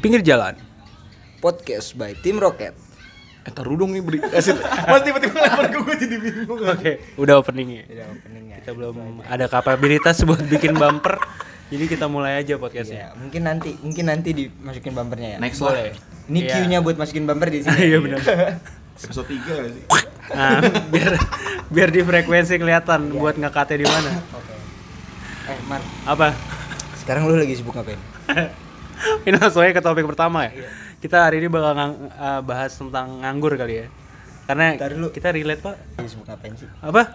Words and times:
Pinggir 0.00 0.24
jalan. 0.24 0.56
Podcast 1.40 1.92
by 1.92 2.16
Tim 2.16 2.36
Rocket. 2.36 2.72
Eh 3.40 3.52
taruh 3.52 3.76
dong 3.76 3.92
nih 3.92 4.00
beri 4.00 4.18
kasih. 4.20 4.56
Mas 4.88 5.00
tiba-tiba 5.00 5.36
lempar 5.36 5.68
ke 5.68 5.78
gue 5.78 5.94
jadi 5.96 6.16
bingung. 6.16 6.60
Oke, 6.62 6.92
udah 7.16 7.40
openingnya. 7.40 7.84
Udah 7.86 8.06
openingnya. 8.12 8.56
Kita 8.60 8.70
belum 8.72 8.96
ada 9.24 9.46
kapabilitas 9.46 10.20
buat 10.28 10.40
bikin 10.40 10.76
bumper. 10.76 11.16
Jadi 11.70 11.84
kita 11.86 12.10
mulai 12.10 12.42
aja 12.42 12.58
podcastnya. 12.58 13.08
Ya, 13.08 13.08
mungkin 13.14 13.46
nanti, 13.46 13.70
mungkin 13.78 14.04
nanti 14.10 14.28
dimasukin 14.34 14.92
bumpernya 14.92 15.28
ya. 15.36 15.38
Next 15.38 15.62
Boleh. 15.62 15.94
Ini 16.26 16.38
Iya. 16.40 16.50
cue-nya 16.52 16.78
buat 16.82 16.96
masukin 16.98 17.24
bumper 17.24 17.48
di 17.48 17.60
sini. 17.62 17.80
Iya 17.88 17.98
benar. 18.02 18.20
Episode 19.00 19.28
3 19.32 19.40
gak 19.48 19.70
sih? 19.72 19.84
Nah, 20.30 20.60
biar 20.92 21.12
biar 21.70 21.88
di 21.88 22.00
frekuensi 22.02 22.54
kelihatan 22.56 23.16
buat 23.16 23.36
ngekatnya 23.36 23.76
di 23.80 23.86
mana. 23.88 24.10
Oke. 24.32 24.54
Eh, 25.48 25.58
Man, 25.64 25.80
Apa? 26.04 26.36
sekarang 27.00 27.24
lu 27.26 27.34
lagi 27.34 27.56
sibuk 27.56 27.72
ngapain? 27.72 27.96
Ini 29.26 29.36
langsung 29.36 29.60
aja 29.60 29.72
ke 29.72 29.80
topik 29.80 30.04
pertama 30.04 30.46
ya. 30.46 30.52
Kita 30.96 31.24
hari 31.24 31.40
ini 31.40 31.48
bakal 31.48 31.72
ngang- 31.72 32.00
eh, 32.08 32.40
bahas 32.42 32.72
tentang 32.72 33.20
nganggur 33.20 33.54
kali 33.54 33.74
ya. 33.74 33.86
Karena 34.44 34.74
kita 35.08 35.28
relate 35.30 35.62
pak. 35.62 35.76
Sibuk 36.04 36.26
ngapain 36.26 36.52
sih? 36.54 36.68
Apa? 36.80 37.14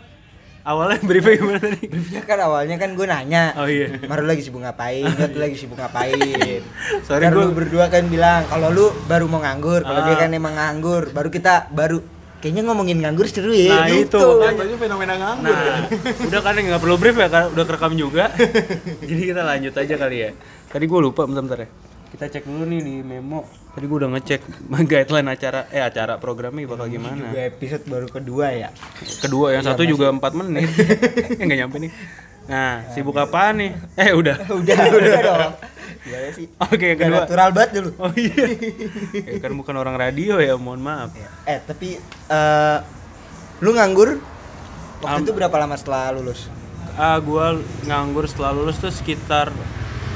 Awalnya 0.66 0.98
briefnya 1.04 1.38
gimana 1.38 1.60
tadi? 1.62 1.86
Ya 2.10 2.26
kan 2.26 2.42
awalnya 2.42 2.82
kan 2.82 2.98
gue 2.98 3.06
nanya. 3.06 3.54
Oh 3.54 3.70
iya. 3.70 4.02
Mar 4.10 4.18
lu 4.18 4.26
lagi 4.26 4.42
sibuk 4.42 4.66
ngapain? 4.66 5.06
Gat 5.06 5.30
lu 5.30 5.42
lagi 5.44 5.54
sibuk 5.54 5.78
ngapain? 5.78 6.18
Sorry 7.06 7.30
gue 7.30 7.46
berdua 7.54 7.86
kan 7.88 8.10
bilang 8.10 8.50
kalau 8.50 8.74
lu 8.74 8.86
baru 9.06 9.30
mau 9.30 9.38
nganggur, 9.38 9.86
kalau 9.86 10.02
dia 10.02 10.18
Ah. 10.18 10.20
kan 10.20 10.34
emang 10.34 10.58
nganggur, 10.58 11.14
baru 11.14 11.30
kita 11.30 11.70
baru 11.70 12.02
kayaknya 12.46 12.62
ngomongin 12.70 13.02
nganggur 13.02 13.26
seru 13.26 13.50
ya. 13.50 13.74
Nah, 13.74 13.90
itu, 13.90 14.06
gitu. 14.06 14.22
makanya. 14.22 14.54
Katanya 14.54 14.78
fenomena 14.78 15.14
nganggur. 15.18 15.50
Nah, 15.50 15.82
udah 16.30 16.42
kan 16.46 16.54
nggak 16.62 16.82
perlu 16.86 16.96
brief 17.02 17.18
ya, 17.18 17.26
kan 17.34 17.44
udah 17.50 17.66
kerekam 17.66 17.94
juga. 17.98 18.30
Jadi 19.10 19.22
kita 19.34 19.42
lanjut 19.42 19.74
aja 19.74 19.96
kali 19.98 20.18
ya. 20.22 20.30
Tadi 20.70 20.86
gue 20.86 21.00
lupa 21.02 21.26
bentar-bentar 21.26 21.66
ya. 21.66 21.70
Kita 22.06 22.30
cek 22.30 22.46
dulu 22.46 22.70
nih 22.70 22.80
di 22.86 22.96
memo. 23.02 23.50
Tadi 23.74 23.86
gue 23.90 23.98
udah 23.98 24.10
ngecek 24.14 24.42
guideline 24.94 25.30
acara 25.34 25.66
eh 25.74 25.82
acara 25.82 26.22
programnya 26.22 26.70
bakal 26.70 26.86
gimana. 26.86 27.34
Dua 27.34 27.50
episode 27.50 27.84
baru 27.90 28.08
kedua 28.14 28.46
ya. 28.54 28.70
Kedua 29.26 29.58
yang 29.58 29.66
satu 29.66 29.82
juga 29.82 30.14
4 30.14 30.22
menit. 30.38 30.70
Eh, 31.42 31.42
Nggak 31.42 31.58
nyampe 31.66 31.78
nih. 31.82 31.92
Nah, 32.46 32.86
sibuk 32.90 33.16
apaan 33.16 33.58
nih? 33.58 33.72
Eh 33.96 34.14
udah. 34.20 34.36
udah, 34.46 34.78
udah 34.92 35.20
dong. 35.20 35.52
Gimana 36.00 36.30
sih? 36.32 36.46
Oke, 36.60 36.88
Udah 36.88 36.98
kedua. 37.00 37.18
natural 37.20 37.50
banget 37.52 37.72
dulu. 37.76 37.90
Oh 37.98 38.14
iya. 38.14 38.46
Ya, 39.26 39.38
kan 39.40 39.52
bukan 39.54 39.76
orang 39.76 39.96
radio 39.96 40.38
ya, 40.38 40.54
mohon 40.56 40.80
maaf. 40.80 41.10
Eh, 41.44 41.60
tapi 41.60 41.98
eh 42.28 42.78
lu 43.58 43.72
nganggur 43.72 44.22
waktu 45.00 45.16
Am- 45.16 45.26
itu 45.26 45.34
berapa 45.34 45.56
lama 45.56 45.74
setelah 45.74 46.12
lulus? 46.12 46.52
Ah, 46.94 47.18
gua 47.18 47.58
nganggur 47.82 48.24
setelah 48.26 48.52
lulus 48.52 48.78
tuh 48.78 48.88
sekitar 48.90 49.50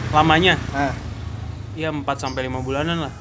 lamanya 0.09 0.55
Ah, 0.69 0.93
ya 1.73 1.89
4 1.89 2.05
sampai 2.16 2.45
5 2.45 2.59
bulanan 2.59 3.02
lah. 3.02 3.14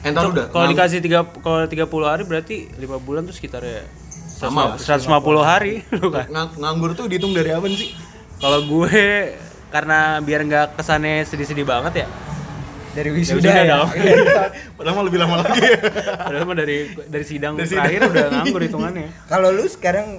Entar 0.00 0.24
Untuk 0.24 0.32
udah. 0.34 0.46
Kalau 0.48 0.66
dikasih 0.66 0.98
tiga 0.98 1.26
kalau 1.36 1.64
30 1.64 1.76
hari 2.06 2.22
berarti 2.22 2.56
5 2.72 2.96
bulan 2.98 3.22
tuh 3.22 3.32
sekitar 3.32 3.60
ya 3.60 3.82
Sama, 4.30 4.74
150 4.74 5.10
hari 5.42 5.84
lu 5.92 6.08
kan. 6.08 6.24
ngang- 6.26 6.56
nganggur 6.56 6.94
tuh 6.94 7.04
dihitung 7.04 7.30
dari 7.30 7.50
apa 7.50 7.66
sih? 7.68 7.92
Kalau 8.40 8.58
gue 8.62 9.04
karena 9.68 9.98
biar 10.18 10.40
nggak 10.42 10.66
kesannya 10.74 11.22
sedih-sedih 11.22 11.62
banget 11.62 12.04
ya. 12.04 12.08
dari 12.90 13.06
Ya, 13.06 13.14
wisuda 13.14 13.38
wisuda 13.38 13.52
ya. 13.54 13.64
dong. 13.70 13.88
Padahal 14.76 14.94
mah 14.96 15.04
lebih 15.06 15.18
lama 15.20 15.34
lagi 15.38 15.62
ya. 15.62 15.78
Padahal 16.18 16.42
mah 16.42 16.56
dari 16.56 16.76
dari 17.06 17.22
sidang 17.22 17.54
Dari 17.54 17.70
terakhir 17.70 18.00
udah 18.04 18.24
nganggur 18.34 18.60
hitungannya. 18.60 19.08
Kalau 19.28 19.48
lu 19.50 19.62
sekarang 19.64 20.18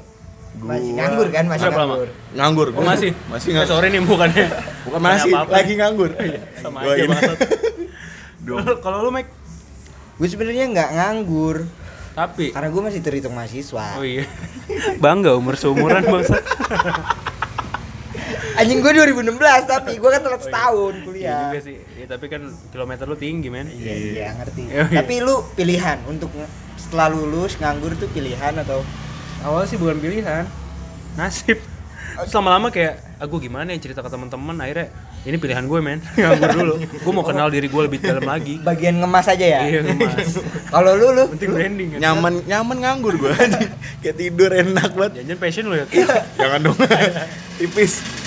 masih 0.58 0.92
nganggur 0.96 1.28
kan? 1.30 1.44
Masih 1.46 1.68
Berapa 1.68 1.76
lama? 1.78 1.88
nganggur. 1.92 2.10
Nganggur. 2.32 2.68
Oh, 2.72 2.86
masih? 2.86 3.12
Masih 3.28 3.48
Eh, 3.50 3.54
nganggur. 3.54 3.72
sorry 3.76 3.88
nih 3.90 4.02
bukannya. 4.02 4.46
Bukan 4.82 5.00
masih, 5.02 5.32
apa-apa. 5.34 5.52
lagi 5.52 5.74
nganggur. 5.76 6.10
Sama 6.56 6.78
Gua 6.80 6.94
aja 6.94 7.04
bangsat. 7.06 7.38
Kalau- 8.82 9.02
lu 9.02 9.12
Mike 9.12 9.32
Gue 10.14 10.28
sebenarnya 10.28 10.66
nggak 10.70 10.90
nganggur 10.94 11.66
tapi 12.12 12.52
karena 12.52 12.68
gue 12.70 12.82
masih 12.84 13.02
terhitung 13.02 13.34
mahasiswa. 13.34 13.98
Oh 13.98 14.06
iya. 14.06 14.24
Bangga 15.04 15.34
umur 15.34 15.56
seumuran 15.56 16.06
bangsat. 16.06 16.40
Anjing 18.54 18.80
gue 18.80 18.92
2016 18.94 19.38
tapi 19.64 19.92
gue 19.96 20.10
kan 20.10 20.22
telat 20.22 20.42
setahun 20.42 20.94
Iya 20.94 21.06
kuliah. 21.06 21.40
juga 21.46 21.60
sih. 21.62 21.76
Ya, 21.94 22.06
tapi 22.08 22.26
kan 22.28 22.42
kilometer 22.70 23.06
lu 23.06 23.16
tinggi, 23.16 23.48
men. 23.48 23.68
Iya, 23.68 23.94
iya 23.94 24.30
ngerti. 24.34 24.62
Iya, 24.66 24.84
iya. 24.86 24.98
Tapi 25.00 25.14
lu 25.20 25.36
pilihan 25.54 25.98
untuk 26.06 26.30
setelah 26.76 27.08
lulus 27.08 27.56
nganggur 27.56 27.96
tuh 27.96 28.08
pilihan 28.08 28.54
atau 28.58 28.82
Awal 29.42 29.66
sih 29.66 29.74
bukan 29.74 29.98
pilihan. 29.98 30.46
Nasib. 31.14 31.58
Terus 32.12 32.30
lama-lama 32.32 32.70
kayak 32.70 33.18
aku 33.18 33.40
gimana 33.40 33.72
ya 33.72 33.80
cerita 33.80 34.00
ke 34.00 34.10
teman-teman 34.10 34.54
akhirnya 34.56 34.92
ini 35.22 35.38
pilihan 35.38 35.64
gue 35.64 35.80
men 35.80 36.02
nganggur 36.20 36.50
dulu 36.52 36.74
gue 36.78 37.14
mau 37.14 37.22
kenal 37.22 37.48
diri 37.48 37.66
gue 37.66 37.82
lebih 37.82 38.02
dalam 38.02 38.22
lagi 38.22 38.58
bagian 38.60 38.98
ngemas 38.98 39.30
aja 39.30 39.46
ya? 39.48 39.60
iya 39.64 39.80
ngemas 39.82 40.42
Kalau 40.74 40.92
lu 40.94 41.08
lu 41.12 41.24
penting 41.32 41.50
branding 41.52 41.88
kan 41.94 42.00
Nyaman 42.02 42.34
nyaman 42.46 42.78
nganggur 42.80 43.14
gua. 43.18 43.34
Kayak 44.02 44.16
tidur 44.18 44.50
enak 44.52 44.92
banget. 44.92 45.12
jangan 45.22 45.38
passion 45.38 45.66
lo 45.66 45.76
ya 45.76 45.86
Jangan 46.36 46.60
dong. 46.62 46.78
Tipis. 47.58 48.21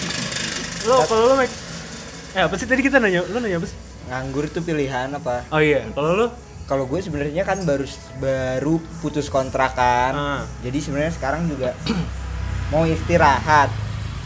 Lo 0.85 0.97
kalau 1.03 1.23
lo 1.27 1.35
Mike 1.37 1.55
eh 2.33 2.43
apa 2.43 2.55
sih 2.55 2.67
tadi 2.67 2.81
kita 2.81 2.99
nanya 2.99 3.23
lo 3.23 3.39
nanya 3.39 3.57
apa 3.57 3.67
sih 3.67 3.79
nganggur 4.05 4.45
tuh 4.47 4.61
pilihan 4.61 5.09
apa? 5.11 5.49
oh 5.49 5.59
iya 5.59 5.89
kalau 5.91 6.13
lo 6.15 6.29
Kalau 6.65 6.85
gue 6.87 6.97
sebenarnya 6.97 7.41
kan 7.43 7.61
baru 7.61 7.85
baru 8.17 8.75
putus 8.99 9.29
kontrakan. 9.29 10.13
Ah. 10.13 10.43
Jadi 10.61 10.81
sebenarnya 10.81 11.13
sekarang 11.13 11.45
juga 11.45 11.77
mau 12.73 12.89
istirahat. 12.89 13.69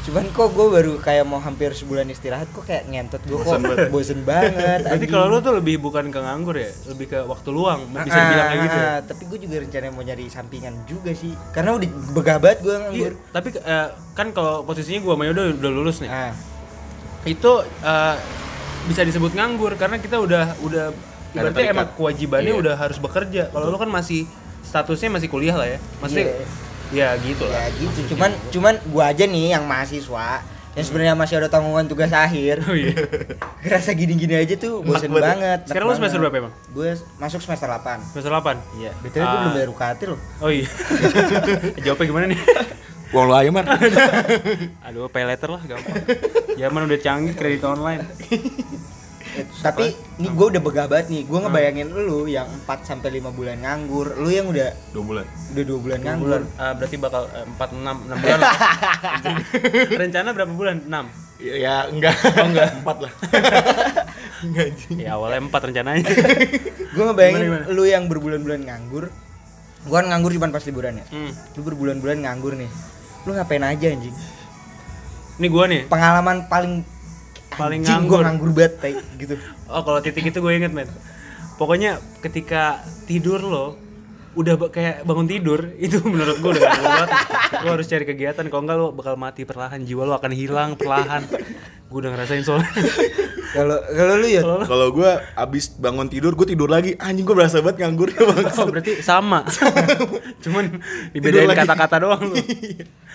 Cuman 0.01 0.23
kok 0.31 0.55
gue 0.55 0.67
baru 0.71 0.93
kayak 0.97 1.27
mau 1.27 1.37
hampir 1.37 1.75
sebulan 1.75 2.07
istirahat 2.07 2.47
kok 2.49 2.63
kayak 2.63 2.87
ngentot 2.87 3.19
gue 3.21 3.35
kok 3.35 3.43
Bosen 3.43 3.59
banget. 3.61 3.91
bosen 3.91 4.21
banget. 4.23 4.81
berarti 4.87 5.07
kalau 5.09 5.27
lo 5.29 5.39
tuh 5.41 5.51
lebih 5.53 5.77
bukan 5.79 6.07
ke 6.07 6.17
nganggur 6.17 6.55
ya 6.57 6.71
lebih 6.87 7.07
ke 7.09 7.19
waktu 7.21 7.49
luang 7.51 7.91
bisa 7.93 8.07
Ah, 8.09 8.23
dibilang 8.23 8.47
kayak 8.47 8.61
gitu 8.63 8.79
ya? 8.79 8.87
ah, 8.87 8.99
Tapi 9.03 9.23
gue 9.27 9.39
juga 9.43 9.57
rencananya 9.59 9.93
mau 9.93 10.05
nyari 10.05 10.25
sampingan 10.29 10.75
juga 10.87 11.11
sih. 11.13 11.35
Karena 11.51 11.75
udah 11.75 11.89
begah 12.15 12.39
banget 12.39 12.59
gue 12.61 12.71
Iya, 12.71 12.79
nganggur. 12.81 13.13
tapi 13.33 13.49
eh, 13.53 13.89
kan 14.15 14.27
kalau 14.31 14.63
posisinya 14.63 15.01
gue 15.01 15.11
sama 15.13 15.25
Yoda 15.25 15.43
udah 15.53 15.71
lulus 15.73 15.99
nih 15.99 16.07
Ah, 16.09 16.31
itu 17.25 17.53
eh, 17.81 18.17
bisa 18.84 19.03
disebut 19.03 19.33
nganggur 19.33 19.75
karena 19.75 19.97
kita 19.97 20.17
udah 20.17 20.55
udah 20.61 20.87
terikat. 21.51 21.73
emang 21.73 21.89
kewajibannya 21.93 22.51
Iya. 22.51 22.61
udah 22.61 22.75
harus 22.75 22.97
bekerja 22.97 23.43
kalau 23.49 23.69
lo 23.69 23.77
kan 23.77 23.87
masih 23.87 24.25
statusnya 24.61 25.09
masih 25.11 25.27
kuliah 25.27 25.53
lah 25.53 25.67
ya 25.67 25.78
maksudnya 25.99 26.27
ya 26.89 27.09
gitu 27.19 27.45
lah 27.45 27.62
ya 27.62 27.71
gitu. 27.75 27.99
Cuman 28.12 28.33
cuman 28.49 28.75
gue 28.81 29.03
aja 29.03 29.25
nih 29.25 29.53
yang 29.53 29.65
mahasiswa 29.65 30.41
yang 30.73 30.84
sebenarnya 30.84 31.12
masih 31.12 31.34
ada 31.37 31.49
tanggungan 31.49 31.84
tugas 31.84 32.09
akhir. 32.09 32.62
oh 32.62 32.73
iya 32.73 32.95
Ngerasa 33.67 33.91
gini-gini 33.93 34.39
aja 34.39 34.55
tuh 34.55 34.81
bosen 34.81 35.11
banget. 35.11 35.21
banget. 35.21 35.61
sekarang 35.67 35.84
lo 35.84 35.95
semester 35.97 36.19
berapa 36.19 36.37
emang 36.39 36.53
Gue 36.71 36.89
masuk 37.19 37.41
semester 37.41 37.67
8. 37.67 37.99
semester 38.09 38.31
8 38.31 38.78
Iya, 38.78 38.91
betul 38.99 39.19
gue 39.19 39.27
Ah. 39.27 39.41
belum 39.43 39.53
bayar 39.53 39.69
UKT 39.69 40.01
loh. 40.07 40.21
oh 40.39 40.49
iya 40.49 40.69
jawabnya 41.84 42.07
gimana 42.07 42.25
nih 42.27 42.39
Uang 43.09 43.25
lu 43.25 43.35
aja, 43.35 43.49
Mar. 43.49 43.65
aduh 44.87 45.09
pay 45.09 45.25
letter 45.25 45.49
lah 45.49 45.63
gampang 45.63 45.97
zaman 46.55 46.81
udah 46.85 46.99
canggih 46.99 47.33
kredit 47.33 47.63
online 47.63 48.05
Tapi 49.39 49.95
ini 50.19 50.29
gue 50.29 50.47
udah 50.51 50.59
begah 50.59 50.91
banget 50.91 51.07
nih. 51.09 51.23
Gue 51.23 51.39
ngebayangin 51.39 51.95
lu 51.95 52.27
yang 52.27 52.51
4 52.67 52.83
sampai 52.83 53.23
5 53.23 53.31
bulan 53.31 53.57
nganggur, 53.57 54.19
lu 54.19 54.29
yang 54.29 54.51
udah 54.51 54.75
Dua 54.91 55.05
bulan. 55.05 55.27
udah 55.55 55.65
2 55.65 55.79
bulan 55.79 55.99
nganggur. 56.03 56.27
bulan 56.27 56.59
Ah, 56.59 56.75
berarti 56.75 56.97
bakal 56.99 57.23
eh, 57.31 57.47
empat 57.47 57.71
enam 57.71 57.97
enam 58.03 58.17
bulan 58.19 58.39
lah. 58.41 58.55
rencana 60.03 60.29
berapa 60.33 60.51
bulan 60.51 60.77
enam 60.83 61.07
Ya, 61.39 61.55
ya 61.55 61.75
enggak. 61.87 62.19
Oh, 62.35 62.51
enggak. 62.51 62.67
Empat 62.83 62.97
lah. 62.99 63.13
enggak 64.43 64.65
anjing. 64.67 64.97
ya 64.99 65.11
awalnya 65.15 65.39
empat 65.41 65.63
rencananya 65.71 66.03
Gue 66.91 67.05
ngebayangin 67.07 67.41
Gimana, 67.41 67.65
lu 67.71 67.85
yang 67.87 68.11
berbulan-bulan 68.11 68.61
nganggur. 68.67 69.07
Gue 69.87 69.95
kan 69.95 70.07
nganggur 70.11 70.35
cuma 70.35 70.51
pas 70.51 70.67
liburan 70.67 70.99
ya. 70.99 71.07
hmm. 71.07 71.31
Lu 71.55 71.61
berbulan-bulan 71.63 72.27
nganggur 72.27 72.59
nih. 72.59 72.67
Lu 73.25 73.33
ngapain 73.33 73.62
aja 73.62 73.87
anjing? 73.89 74.15
ini 75.39 75.47
gua 75.47 75.71
nih 75.71 75.87
Pengalaman 75.87 76.51
paling 76.51 76.83
Paling 77.55 77.83
anjing 77.83 77.95
nganggur. 78.05 78.19
gua 78.21 78.27
nganggur 78.27 78.51
banget 78.51 78.75
tai, 78.79 78.95
gitu. 79.17 79.34
Oh 79.73 79.83
kalau 79.83 79.99
titik 79.99 80.27
itu 80.27 80.39
gue 80.39 80.53
inget 80.53 80.71
men 80.71 80.91
Pokoknya 81.54 81.98
ketika 82.19 82.78
tidur 83.04 83.39
lo 83.39 83.66
Udah 84.34 84.54
kayak 84.69 85.03
bangun 85.03 85.27
tidur 85.27 85.72
Itu 85.84 86.03
menurut 86.03 86.39
gue 86.39 86.51
udah 86.53 86.63
gak 86.63 86.78
banget 86.81 87.10
Lo 87.48 87.71
harus 87.72 87.86
cari 87.86 88.04
kegiatan 88.04 88.45
Kalau 88.47 88.62
enggak 88.62 88.77
lo 88.77 88.86
bakal 88.92 89.15
mati 89.16 89.42
perlahan 89.42 89.80
Jiwa 89.80 90.04
lo 90.04 90.15
akan 90.15 90.33
hilang 90.33 90.74
perlahan. 90.74 91.24
Gue 91.89 91.98
udah 92.04 92.12
ngerasain 92.12 92.45
soalnya. 92.45 92.68
Kalau 93.48 93.80
kalau 93.80 94.15
lu 94.21 94.28
ya? 94.28 94.45
Kalau 94.45 94.92
gua 94.92 95.24
abis 95.33 95.72
bangun 95.72 96.04
tidur, 96.04 96.36
gua 96.36 96.45
tidur 96.45 96.68
lagi. 96.68 96.92
Anjing 97.00 97.24
gua 97.24 97.41
berasa 97.41 97.65
banget 97.65 97.80
nganggur 97.80 98.12
Bang. 98.12 98.45
Oh 98.60 98.68
berarti 98.68 99.00
sama. 99.00 99.41
Cuman 100.45 100.84
dibedain 101.16 101.48
kata-kata 101.48 101.97
doang 102.04 102.28
lo 102.28 102.36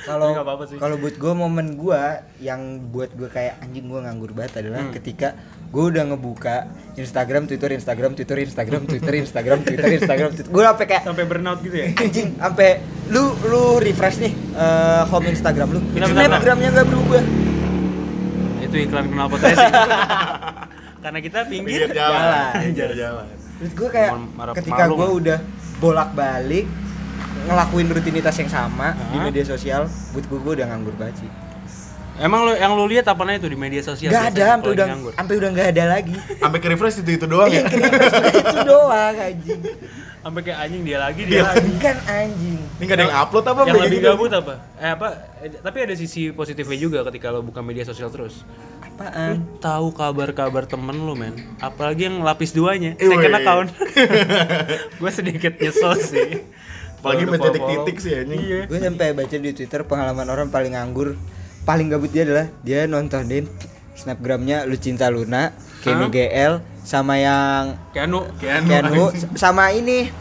kalau 0.04 0.36
kalau 0.76 0.96
buat 1.00 1.16
gue 1.16 1.32
momen 1.32 1.80
gue 1.80 2.02
yang 2.44 2.92
buat 2.92 3.16
gue 3.16 3.32
kayak 3.32 3.64
anjing 3.64 3.88
gue 3.88 4.00
nganggur 4.04 4.36
banget 4.36 4.60
adalah 4.60 4.84
Hmm. 4.84 4.92
ketika 4.92 5.32
gue 5.72 5.84
udah 5.96 6.04
ngebuka 6.12 6.68
Instagram 7.00 7.48
Twitter 7.48 7.72
Instagram 7.72 8.12
Twitter 8.12 8.36
Instagram 8.44 8.84
Twitter 8.84 9.14
Instagram 9.16 9.64
Twitter 9.64 9.90
Instagram 9.96 10.30
Twitter 10.36 10.52
gue 10.52 10.64
sampai 10.68 10.86
kayak 10.92 11.04
Sampai 11.08 11.24
burnout 11.24 11.64
gitu 11.64 11.78
ya? 11.80 11.88
Anjing 11.96 12.36
sampai 12.36 12.70
lu 13.14 13.24
lu 13.46 13.64
refresh 13.78 14.18
nih 14.18 14.34
eh, 14.34 15.02
home 15.08 15.30
Instagram 15.30 15.68
lu. 15.78 15.80
Snapgramnya 15.94 16.70
nggak 16.74 16.88
berubah 16.90 17.24
Itu 18.66 18.76
iklan 18.90 19.06
kenal 19.14 19.28
potensi 19.30 19.62
Karena 21.04 21.20
kita 21.20 21.40
pinggir 21.46 21.86
Pinggir 21.86 22.00
jalan. 22.00 22.16
Jalan. 22.18 22.54
Pinggir 22.64 22.92
jalan. 22.96 23.26
Menurut 23.60 23.74
gue 23.76 23.90
kayak 23.92 24.12
marah 24.34 24.54
ketika 24.56 24.84
gue 24.88 25.08
udah 25.20 25.38
bolak-balik 25.78 26.66
ngelakuin 27.44 27.88
rutinitas 27.92 28.36
yang 28.40 28.48
sama 28.50 28.96
di 29.12 29.18
Hah? 29.20 29.26
media 29.28 29.44
sosial, 29.44 29.92
buat 30.16 30.26
gue 30.26 30.40
gue 30.40 30.54
udah 30.64 30.66
nganggur 30.72 30.96
banget 30.96 31.28
sih. 31.28 31.30
Emang 32.14 32.46
lo 32.46 32.54
yang 32.54 32.78
lo 32.78 32.86
lihat 32.86 33.10
apa 33.10 33.26
itu 33.36 33.50
di 33.50 33.58
media 33.58 33.82
sosial? 33.82 34.14
Gak 34.14 34.38
ada, 34.38 34.56
sampai 34.56 34.70
udah 34.70 34.86
sampai 35.18 35.34
udah 35.34 35.50
nggak 35.50 35.68
ada 35.76 35.84
lagi. 35.98 36.16
Sampai 36.40 36.60
ke 36.62 36.68
refresh 36.72 37.02
itu 37.02 37.12
itu 37.18 37.26
doang 37.26 37.50
ya. 37.52 37.66
itu 37.68 38.60
doang 38.64 39.16
anjing. 39.18 39.62
Sampai 40.24 40.42
kayak 40.42 40.60
anjing 40.62 40.82
dia 40.82 40.98
lagi 40.98 41.22
dia 41.24 41.36
Dia 41.36 41.44
lagi. 41.46 41.72
Kan 41.78 41.98
anjing. 42.02 42.56
Ini 42.74 42.84
gak 42.84 42.96
ada 42.96 43.04
yang 43.04 43.16
upload 43.18 43.46
apa? 43.46 43.60
Yang 43.62 43.76
lebih 43.78 44.00
Gitu. 44.00 44.08
gabut 44.08 44.32
apa? 44.32 44.54
Eh 44.78 44.90
apa? 44.90 45.08
eh, 45.38 45.50
tapi 45.54 45.78
ada 45.80 45.94
sisi 45.94 46.22
positifnya 46.32 46.78
juga 46.80 47.00
ketika 47.04 47.28
lo 47.28 47.44
buka 47.44 47.60
media 47.60 47.84
sosial 47.84 48.08
terus. 48.08 48.48
Apaan? 48.80 49.44
Tahu 49.60 49.92
kabar-kabar 49.92 50.64
temen 50.64 50.96
lo 50.98 51.12
men. 51.12 51.36
Apalagi 51.60 52.08
yang 52.08 52.22
lapis 52.22 52.52
duanya. 52.52 52.96
Eh, 52.96 53.06
Second 53.06 53.20
weh. 53.28 53.36
account. 53.38 53.70
Gue 55.00 55.12
sedikit 55.12 55.54
nyesel 55.56 55.94
sih. 55.98 56.30
Apalagi 56.96 57.24
main 57.26 57.42
titik-titik 57.42 57.98
sih 58.00 58.14
anjing. 58.16 58.40
Iya. 58.40 58.60
Gue 58.66 58.80
sampai 58.80 59.12
baca 59.12 59.36
di 59.36 59.52
Twitter 59.52 59.84
pengalaman 59.84 60.24
orang 60.26 60.48
paling 60.48 60.72
nganggur, 60.72 61.20
paling 61.62 61.92
gabut 61.92 62.08
dia 62.08 62.24
adalah 62.24 62.48
dia 62.64 62.88
nontonin 62.88 63.44
snapgramnya 63.94 64.64
Lucinta 64.64 65.06
Luna, 65.08 65.52
Kenu 65.84 66.08
Hah? 66.08 66.10
GL, 66.10 66.54
sama 66.84 67.16
yang 67.16 67.80
Keanu. 67.90 68.28
Keanu. 68.38 68.68
Kenu, 68.70 69.06
sama 69.42 69.72
ini 69.72 70.12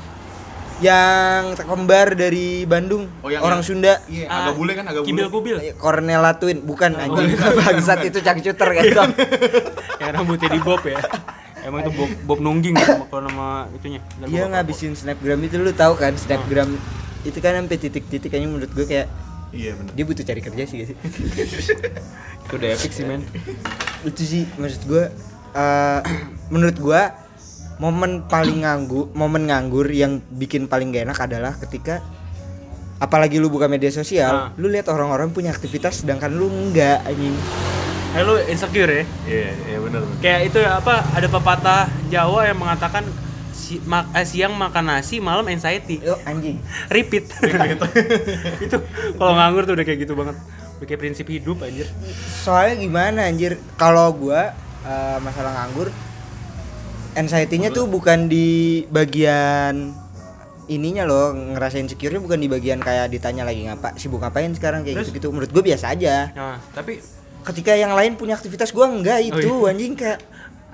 yang 0.79 1.55
kembar 1.55 2.11
dari 2.13 2.65
Bandung, 2.65 3.07
Oh, 3.21 3.31
yang- 3.31 3.39
orang 3.41 3.59
yang- 3.59 3.67
Sunda. 3.69 4.03
Iya, 4.05 4.27
Ah, 4.27 4.39
agak 4.45 4.55
bule 4.57 4.73
kan 4.73 4.85
agak 4.85 5.03
bule. 5.03 5.09
Kibil 5.09 5.27
kubil. 5.29 5.57
Cornella 5.77 6.35
Twin, 6.35 6.59
bukan 6.61 6.91
Oh, 6.93 7.03
anjing 7.05 7.39
bangsat 7.39 7.99
itu 8.03 8.19
cangcuter 8.19 8.69
kan. 8.73 9.11
yang 10.01 10.11
rambutnya 10.13 10.49
di 10.49 10.59
bob 10.59 10.83
ya. 10.83 10.99
Emang 11.63 11.87
itu 11.87 11.95
bob, 11.95 12.11
bob 12.27 12.39
nungging 12.41 12.75
ya 12.75 13.07
kalau 13.07 13.23
nama 13.23 13.71
itunya. 13.71 14.03
Dia 14.21 14.47
ngabisin 14.49 14.93
snapgram 14.93 15.39
itu 15.41 15.55
lu 15.57 15.71
tahu 15.71 15.95
kan 15.95 16.11
snapgram 16.13 16.75
itu 17.23 17.39
kan 17.39 17.55
sampai 17.55 17.79
titik-titik 17.79 18.29
aja 18.29 18.43
menurut 18.43 18.67
gue 18.69 18.83
kayak 18.83 19.07
Iya 19.53 19.77
benar. 19.77 19.93
dia 19.93 20.03
butuh 20.03 20.25
cari 20.25 20.41
kerja 20.41 20.63
sih 20.65 20.75
gak 20.75 20.89
sih 20.91 20.97
Itu 22.43 22.53
udah 22.53 22.69
epic 22.73 22.91
sih 22.91 23.05
men. 23.05 23.23
itu 24.03 24.23
sih 24.25 24.43
maksud 24.57 24.83
gue 24.85 25.05
eh, 25.55 26.01
menurut 26.53 26.77
gue 26.77 27.03
momen 27.79 28.23
paling 28.23 28.63
nganggur 28.63 29.09
momen 29.13 29.49
nganggur 29.49 29.89
yang 29.89 30.21
bikin 30.29 30.69
paling 30.69 30.93
gak 30.93 31.05
enak 31.05 31.19
adalah 31.19 31.57
ketika 31.57 32.05
apalagi 32.99 33.41
lu 33.41 33.49
buka 33.49 33.67
media 33.67 33.91
sosial 33.91 34.31
Ah. 34.31 34.49
lu 34.55 34.69
lihat 34.69 34.87
orang-orang 34.87 35.33
punya 35.33 35.51
aktivitas 35.51 36.05
sedangkan 36.05 36.31
lu 36.31 36.47
enggak 36.47 37.03
anjing 37.03 37.35
Eh 38.13 38.21
lu 38.21 38.37
insecure 38.45 38.93
ya? 38.93 39.05
Iya, 39.25 39.51
iya 39.65 39.79
benar. 39.81 40.05
Kayak 40.21 40.41
itu 40.45 40.61
ya 40.61 40.77
apa? 40.77 41.01
Ada 41.17 41.33
pepatah 41.33 41.89
Jawa 42.13 42.45
yang 42.45 42.61
mengatakan 42.61 43.09
si, 43.51 43.81
mak- 43.83 44.13
eh, 44.13 44.29
siang 44.29 44.53
makan 44.53 44.85
nasi, 44.85 45.17
malam 45.17 45.49
anxiety. 45.49 45.97
Yo, 45.97 46.21
anjing 46.23 46.61
Repeat. 46.87 47.33
itu 48.69 48.77
kalau 49.17 49.33
nganggur 49.33 49.65
tuh 49.65 49.73
udah 49.73 49.87
kayak 49.89 50.05
gitu 50.05 50.13
banget. 50.13 50.37
Udah 50.77 50.87
kayak 50.87 51.01
prinsip 51.01 51.25
hidup 51.25 51.65
anjir. 51.65 51.89
soalnya 52.39 52.77
gimana 52.77 53.25
anjir 53.25 53.57
kalau 53.75 54.13
gua 54.13 54.53
eh, 54.83 55.17
masalah 55.17 55.57
nganggur 55.57 55.89
anxiety-nya 57.13 57.71
tuh 57.73 57.89
bukan 57.89 58.27
di 58.27 58.83
bagian 58.89 59.93
ininya 60.71 61.05
loh 61.05 61.35
ngerasain 61.35 61.91
secure 61.91 62.17
bukan 62.23 62.39
di 62.41 62.49
bagian 62.49 62.81
kayak 62.81 63.13
ditanya 63.13 63.45
lagi 63.45 63.67
ngapa 63.69 63.99
sibuk 63.99 64.23
ngapain 64.23 64.55
sekarang 64.57 64.87
kayak 64.87 65.03
Terus? 65.03 65.09
gitu 65.13 65.19
gitu 65.19 65.29
menurut 65.35 65.51
gue 65.53 65.63
biasa 65.63 65.93
aja. 65.93 66.33
Nah, 66.33 66.57
tapi 66.73 67.03
ketika 67.43 67.75
yang 67.75 67.93
lain 67.93 68.15
punya 68.15 68.39
aktivitas 68.39 68.71
gua 68.71 68.87
enggak 68.89 69.21
itu 69.27 69.51
Oh, 69.51 69.67
anjing 69.67 69.99
kayak 69.99 70.23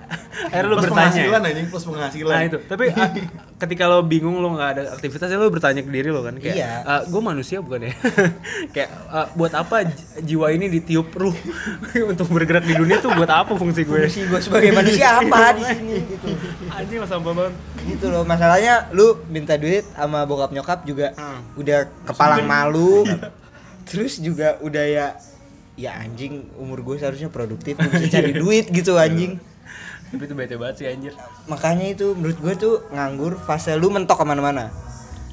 akhirnya 0.48 0.64
lu 0.64 0.74
plus 0.74 0.84
bertanya. 0.84 0.96
penghasilan 1.04 1.40
ya? 1.40 1.48
anjing, 1.48 1.66
plus 1.66 1.84
penghasilan. 1.84 2.32
Nah 2.32 2.42
itu, 2.42 2.58
tapi 2.62 2.84
ah, 2.90 3.10
ketika 3.56 3.84
lo 3.84 3.98
bingung 4.00 4.36
lo 4.36 4.48
nggak 4.50 4.70
ada 4.70 4.82
aktivitas, 4.92 5.26
ya 5.26 5.36
lo 5.36 5.46
bertanya 5.46 5.80
ke 5.80 5.90
diri 5.90 6.08
lo 6.08 6.20
kan 6.20 6.34
kayak, 6.34 6.56
Iya. 6.56 7.04
gue 7.04 7.20
manusia 7.20 7.58
bukan 7.58 7.80
ya? 7.82 7.92
kayak 8.74 8.90
ah, 9.06 9.26
buat 9.32 9.52
apa 9.52 9.76
jiwa 10.18 10.46
ini 10.50 10.66
ditiup 10.70 11.12
ruh 11.12 11.36
untuk 12.10 12.26
bergerak 12.28 12.62
di 12.62 12.74
dunia 12.74 12.98
tuh 12.98 13.12
buat 13.12 13.28
apa 13.28 13.52
fungsi 13.52 13.82
gue? 13.82 14.02
fungsi 14.02 14.24
gue 14.24 14.40
sebagai 14.40 14.70
manusia 14.70 15.18
apa 15.18 15.52
di 15.52 15.62
sini 15.64 15.96
gitu 16.06 16.26
Anjing 16.70 16.98
lah 16.98 17.08
sampah 17.08 17.32
banget. 17.34 17.54
gitu 17.86 18.06
loh 18.06 18.22
masalahnya 18.22 18.74
lu 18.90 19.06
minta 19.26 19.54
duit 19.54 19.84
sama 19.90 20.22
bokap 20.22 20.50
nyokap 20.50 20.82
juga 20.82 21.10
Hmm. 21.10 21.40
udah 21.56 21.78
kepalang 22.04 22.44
malu 22.44 23.02
terus 23.84 24.16
juga 24.16 24.60
udah 24.60 24.84
ya 24.84 25.06
ya 25.74 25.94
anjing 25.96 26.42
umur 26.54 26.82
gue 26.82 26.96
seharusnya 26.96 27.26
produktif 27.28 27.74
bisa 27.76 28.06
cari 28.12 28.32
duit 28.34 28.68
gitu 28.68 28.94
anjing 28.94 29.40
Tapi 30.08 30.22
itu 30.22 30.32
bete 30.32 30.54
banget 30.54 30.74
sih 30.76 30.86
anjir. 30.86 31.12
makanya 31.44 31.86
itu 31.86 32.12
menurut 32.12 32.38
gue 32.38 32.54
tuh 32.54 32.74
nganggur 32.88 33.36
fase 33.38 33.74
lu 33.74 33.88
mentok 33.88 34.16
ke 34.16 34.24
mana-mana 34.24 34.72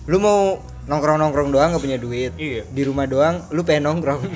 lu 0.04 0.18
mau 0.18 0.60
nongkrong 0.86 1.18
nongkrong 1.18 1.50
doang 1.50 1.72
gak 1.72 1.81
punya 1.81 1.98
duit 1.98 2.36
Iya. 2.36 2.68
di 2.68 2.81
rumah 2.83 3.06
doang 3.06 3.42
lu 3.50 3.63
pengen 3.63 3.88
nongkrong 3.88 4.22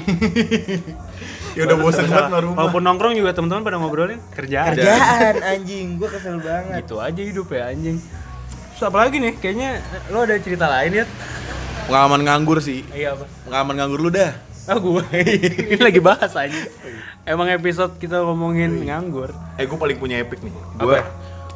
Ya 1.50 1.66
udah 1.66 1.78
bosan 1.78 2.06
banget 2.06 2.26
sama 2.26 2.40
rumah. 2.40 2.56
Walaupun 2.62 2.82
nongkrong 2.82 3.14
juga 3.16 3.34
teman-teman 3.34 3.64
pada 3.64 3.78
ngobrolin 3.78 4.22
kerjaan. 4.32 4.70
kerjaan 4.72 5.36
anjing 5.44 5.98
gue 5.98 6.08
kesel 6.08 6.38
banget 6.40 6.86
Gitu 6.86 6.96
aja 6.96 7.22
hidup 7.22 7.48
ya 7.50 7.64
anjing. 7.68 7.98
Terus 7.98 8.84
apa 8.86 8.98
lagi 9.02 9.18
nih? 9.18 9.34
Kayaknya 9.36 9.70
lo 10.08 10.24
ada 10.24 10.38
cerita 10.38 10.70
lain 10.70 10.92
ya? 10.94 11.06
Pengalaman 11.84 12.22
nganggur 12.24 12.62
sih. 12.62 12.86
Iya 12.90 13.18
apa? 13.18 13.26
Pengalaman 13.44 13.76
nganggur 13.76 14.00
lu 14.00 14.10
dah. 14.10 14.32
Ah 14.70 14.78
gue 14.78 15.02
ini 15.74 15.82
lagi 15.82 15.98
bahas 15.98 16.30
aja. 16.38 16.62
Emang 17.26 17.50
episode 17.50 17.98
kita 17.98 18.22
ngomongin 18.22 18.86
nganggur. 18.86 19.34
Eh 19.58 19.66
gue 19.66 19.78
paling 19.82 19.98
punya 19.98 20.22
epic 20.22 20.46
nih. 20.46 20.54
Gua 20.78 21.02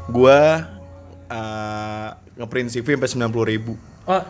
gua 0.10 0.40
uh, 1.30 2.10
ngeprint 2.34 2.74
CV 2.74 2.98
sampai 2.98 3.30
90 3.30 3.52
ribu. 3.54 3.74
Oh, 4.10 4.24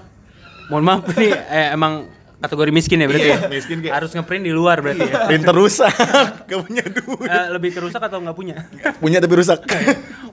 mohon 0.67 0.83
maaf 0.83 1.07
nih, 1.15 1.33
eh, 1.33 1.73
emang 1.73 2.05
kategori 2.43 2.69
miskin 2.69 2.97
ya 2.97 3.07
berarti 3.07 3.23
Iya, 3.25 3.37
ya? 3.37 3.47
miskin 3.47 3.77
kayak- 3.79 3.95
Harus 3.95 4.11
ngeprint 4.11 4.43
di 4.43 4.51
luar 4.51 4.77
berarti 4.77 4.99
ya? 5.01 5.15
Printer 5.25 5.55
rusak, 5.55 5.95
gak 6.49 6.59
punya 6.61 6.83
duit. 6.83 7.23
Eh, 7.25 7.45
lebih 7.49 7.71
kerusak 7.71 8.01
atau 8.01 8.19
nggak 8.19 8.35
punya? 8.35 8.55
Punya 8.99 9.17
tapi 9.17 9.33
rusak. 9.33 9.63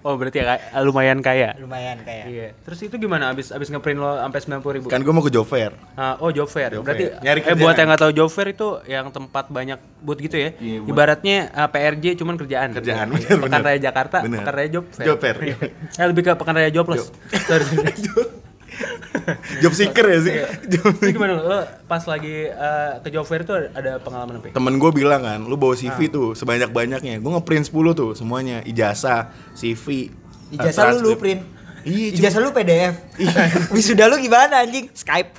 Oh 0.01 0.17
berarti 0.17 0.41
ya 0.41 0.57
kay- 0.57 0.81
lumayan 0.81 1.21
kaya. 1.21 1.53
lumayan 1.61 2.01
kayak 2.01 2.25
Iya. 2.25 2.49
Terus 2.59 2.81
itu 2.83 2.97
gimana? 2.97 3.29
Abis 3.29 3.53
abis 3.53 3.69
ngeprint 3.69 4.01
lo 4.01 4.17
sampai 4.17 4.41
sembilan 4.41 4.61
puluh 4.61 4.75
ribu? 4.75 4.87
kan 4.89 4.97
gue 4.97 5.13
mau 5.13 5.21
ke 5.21 5.29
job 5.29 5.45
fair. 5.45 5.77
Ah, 5.93 6.17
oh 6.17 6.33
job 6.33 6.49
fair. 6.49 6.73
Job 6.73 6.81
Berarti 6.83 7.05
fair. 7.07 7.21
Nyari 7.21 7.41
eh 7.45 7.53
buat 7.55 7.77
yang 7.77 7.85
nggak 7.87 8.01
tahu 8.01 8.13
job 8.17 8.29
fair 8.29 8.49
itu 8.49 8.69
yang 8.87 9.13
tempat 9.13 9.53
banyak 9.53 9.77
booth 10.01 10.17
gitu 10.19 10.41
ya. 10.41 10.57
Iya, 10.57 10.81
buat- 10.81 10.89
Ibaratnya 10.91 11.37
ah, 11.53 11.69
PRJ 11.69 12.17
cuman 12.17 12.35
kerjaan. 12.35 12.73
Kerjaan, 12.73 13.07
Iya. 13.07 13.15
bener, 13.29 13.29
Pekan 13.37 13.51
bener. 13.53 13.69
Raya 13.69 13.79
Jakarta, 13.83 14.17
Bener. 14.25 14.39
Pekan 14.41 14.55
Raya 14.55 14.69
job 14.73 14.85
fair. 14.89 15.05
Job 15.05 15.19
fair. 15.21 15.37
Iya. 15.39 15.57
Eh, 16.01 16.07
lebih 16.09 16.23
ke 16.25 16.33
Pekan 16.33 16.55
Raya 16.57 16.71
jobless. 16.73 17.13
Sorry. 17.45 18.49
job 19.63 19.73
seeker 19.73 20.05
ya 20.05 20.19
sih. 20.21 20.33
Iya. 20.33 20.47
Job 20.69 20.95
gimana 20.99 21.33
lo, 21.37 21.59
pas 21.85 22.03
lagi 22.05 22.47
eh, 22.47 22.93
ke 23.01 23.09
job 23.09 23.25
fair 23.25 23.43
itu 23.43 23.53
ada, 23.53 23.99
pengalaman 23.99 24.39
apa? 24.39 24.47
ya? 24.49 24.53
Temen 24.55 24.75
gue 24.77 24.91
bilang 24.91 25.21
kan, 25.21 25.41
lu 25.43 25.55
bawa 25.55 25.75
CV 25.75 25.91
Ah. 25.97 26.09
tuh 26.09 26.29
sebanyak-banyaknya. 26.35 27.19
Gue 27.19 27.31
ngeprint 27.33 27.67
10 27.67 27.93
tuh 27.93 28.11
semuanya, 28.13 28.63
ijazah, 28.63 29.31
CV. 29.53 30.11
ijazah 30.51 30.95
lu 30.95 31.11
lu 31.11 31.15
print 31.15 31.43
Iya, 31.81 32.13
ijazah 32.13 32.45
lu 32.45 32.53
PDF 32.53 32.93
wisuda 33.73 34.05
lu 34.05 34.21
gimana 34.21 34.61
anjing 34.61 34.93
Skype 34.93 35.33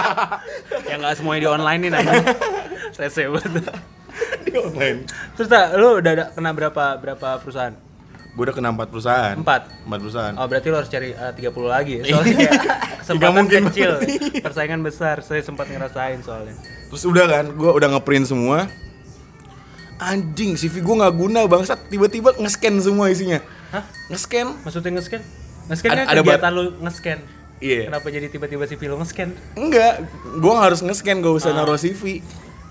yang 0.92 1.00
nggak 1.00 1.16
semuanya 1.16 1.40
di 1.40 1.48
online 1.48 1.80
nih 1.80 1.90
nanti 1.90 2.16
rese 3.00 3.32
banget 3.32 3.72
di 4.44 4.52
online. 4.60 5.08
terus 5.32 5.48
tak 5.48 5.72
lu 5.74 6.04
udah 6.04 6.12
ada 6.12 6.24
kena 6.36 6.52
berapa 6.52 7.00
berapa 7.00 7.40
perusahaan 7.40 7.72
Gue 8.34 8.42
udah 8.42 8.52
kena 8.52 8.70
4 8.70 8.90
perusahaan. 8.90 9.34
Empat? 9.36 9.70
4 9.82 9.94
perusahaan. 9.96 10.34
oh 10.34 10.46
berarti 10.46 10.66
lo 10.66 10.76
harus 10.76 10.88
cari 10.88 11.10
eh, 11.10 11.32
30 11.32 11.54
lagi 11.64 11.92
ya? 11.96 12.02
soalnya 12.10 12.34
kayak 12.34 12.52
kesempatan 12.98 13.34
mungkin 13.36 13.62
kecil 13.70 13.90
persaingan 14.44 14.80
besar 14.80 15.16
saya 15.20 15.40
sempat 15.40 15.66
ngerasain 15.66 16.18
soalnya 16.20 16.54
Terus 16.90 17.04
udah 17.04 17.26
kan, 17.26 17.44
gue 17.48 17.70
udah 17.72 17.88
ngeprint 17.90 18.26
semua. 18.26 18.66
Anjing, 19.96 20.54
CV 20.54 20.78
gue 20.78 20.94
nggak 20.96 21.14
guna 21.14 21.46
bangsat. 21.46 21.86
Tiba-tiba 21.86 22.34
nge-scan 22.34 22.74
semua 22.78 23.06
isinya. 23.08 23.38
hah 23.70 23.82
Nge-scan? 24.08 24.46
maksudnya 24.62 24.90
nge-scan 24.92 25.22
nge-scan 25.64 25.90
Ada- 25.90 25.96
kan 25.96 26.06
ada 26.08 26.20
kegiatan 26.20 26.52
lu 26.52 26.64
nge-scan 26.78 27.18
Iya. 27.56 27.88
kenapa 27.88 28.06
jadi 28.08 28.26
tiba-tiba 28.28 28.66
si 28.66 28.74
lo 28.76 28.98
nge-scan 28.98 29.30
Enggak, 29.54 30.04
gue 30.36 30.54
harus 30.54 30.80
nge-scan, 30.80 31.18
gak 31.18 31.34
usah 31.34 31.50
Ah. 31.50 31.56
naruh 31.56 31.74
CV. 31.74 32.20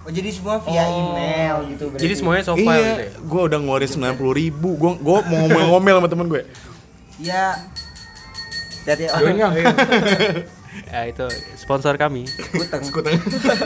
Oh 0.04 0.12
jadi 0.12 0.30
semua 0.30 0.60
via 0.60 0.84
email 0.84 1.56
gitu 1.68 1.84
berarti? 1.88 2.04
Jadi 2.04 2.14
semuanya 2.14 2.44
soft 2.44 2.60
file 2.60 2.76
gitu 2.76 2.92
ya? 2.94 2.96
Iya, 3.02 3.20
gue 3.20 3.42
udah 3.42 3.58
ngeluarin 3.58 3.90
90 3.90 4.20
ribu. 4.36 4.70
Gue 4.76 4.92
gua 4.98 5.20
mau 5.24 5.38
ngomel-ngomel 5.42 5.96
sama 5.98 6.08
temen 6.08 6.28
gue. 6.28 6.42
ya 7.18 7.56
Hati-hati. 8.84 9.08
Oh, 9.08 9.18
Join 9.18 9.36
nggak? 9.38 9.52
ya 10.92 11.00
itu 11.08 11.26
sponsor 11.56 11.96
kami. 11.96 12.28
Utang 12.54 12.84
Sekutang. 12.84 13.16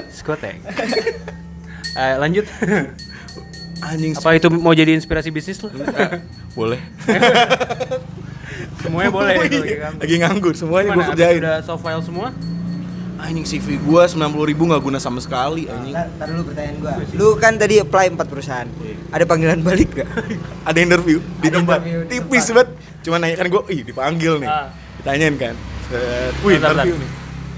Skotek 0.07 0.61
Eh, 1.97 2.13
lanjut. 2.15 2.45
Anjing, 3.79 4.13
apa 4.13 4.33
itu 4.33 4.49
mau 4.49 4.69
jadi 4.71 4.93
inspirasi 4.93 5.29
bisnis 5.29 5.57
lo 5.59 5.73
boleh. 6.53 6.77
semuanya 8.81 9.09
boleh. 9.09 9.33
Itu 9.33 9.41
lagi 9.41 9.57
Iya, 9.57 9.77
nganggur. 9.79 10.01
Lagi 10.01 10.15
nganggur, 10.17 10.53
semuanya 10.53 10.89
gue 10.93 11.03
kerjain. 11.13 11.39
udah 11.41 11.55
soft 11.61 11.81
file 11.81 12.01
semua 12.01 12.29
anjing 13.17 13.45
CV 13.45 13.81
gua 13.81 14.05
90 14.05 14.49
ribu 14.49 14.63
nggak 14.69 14.81
guna 14.81 14.97
sama 15.01 15.17
sekali 15.17 15.65
anjing. 15.65 15.93
Ntar, 15.93 16.07
ntar 16.17 16.27
dulu 16.31 16.41
pertanyaan 16.53 16.75
gua. 16.79 16.91
Lu 17.17 17.27
kan 17.41 17.53
tadi 17.57 17.75
apply 17.81 18.13
4 18.13 18.31
perusahaan. 18.31 18.67
Ada 19.09 19.23
panggilan 19.25 19.59
balik 19.65 19.89
gak? 19.97 20.09
ada 20.69 20.79
interview. 20.79 21.17
Di 21.41 21.49
tempat 21.49 21.81
tipis 22.07 22.45
banget. 22.53 22.69
Cuma 23.01 23.15
nanya 23.17 23.35
kan 23.39 23.47
gue 23.49 23.61
ih 23.73 23.81
dipanggil 23.81 24.33
nih. 24.43 24.49
Ah. 24.49 24.69
ditanyain 25.01 25.35
kan. 25.39 25.55
Set, 25.87 26.33
wih 26.43 26.59
interview 26.59 26.95
nih. 26.97 27.09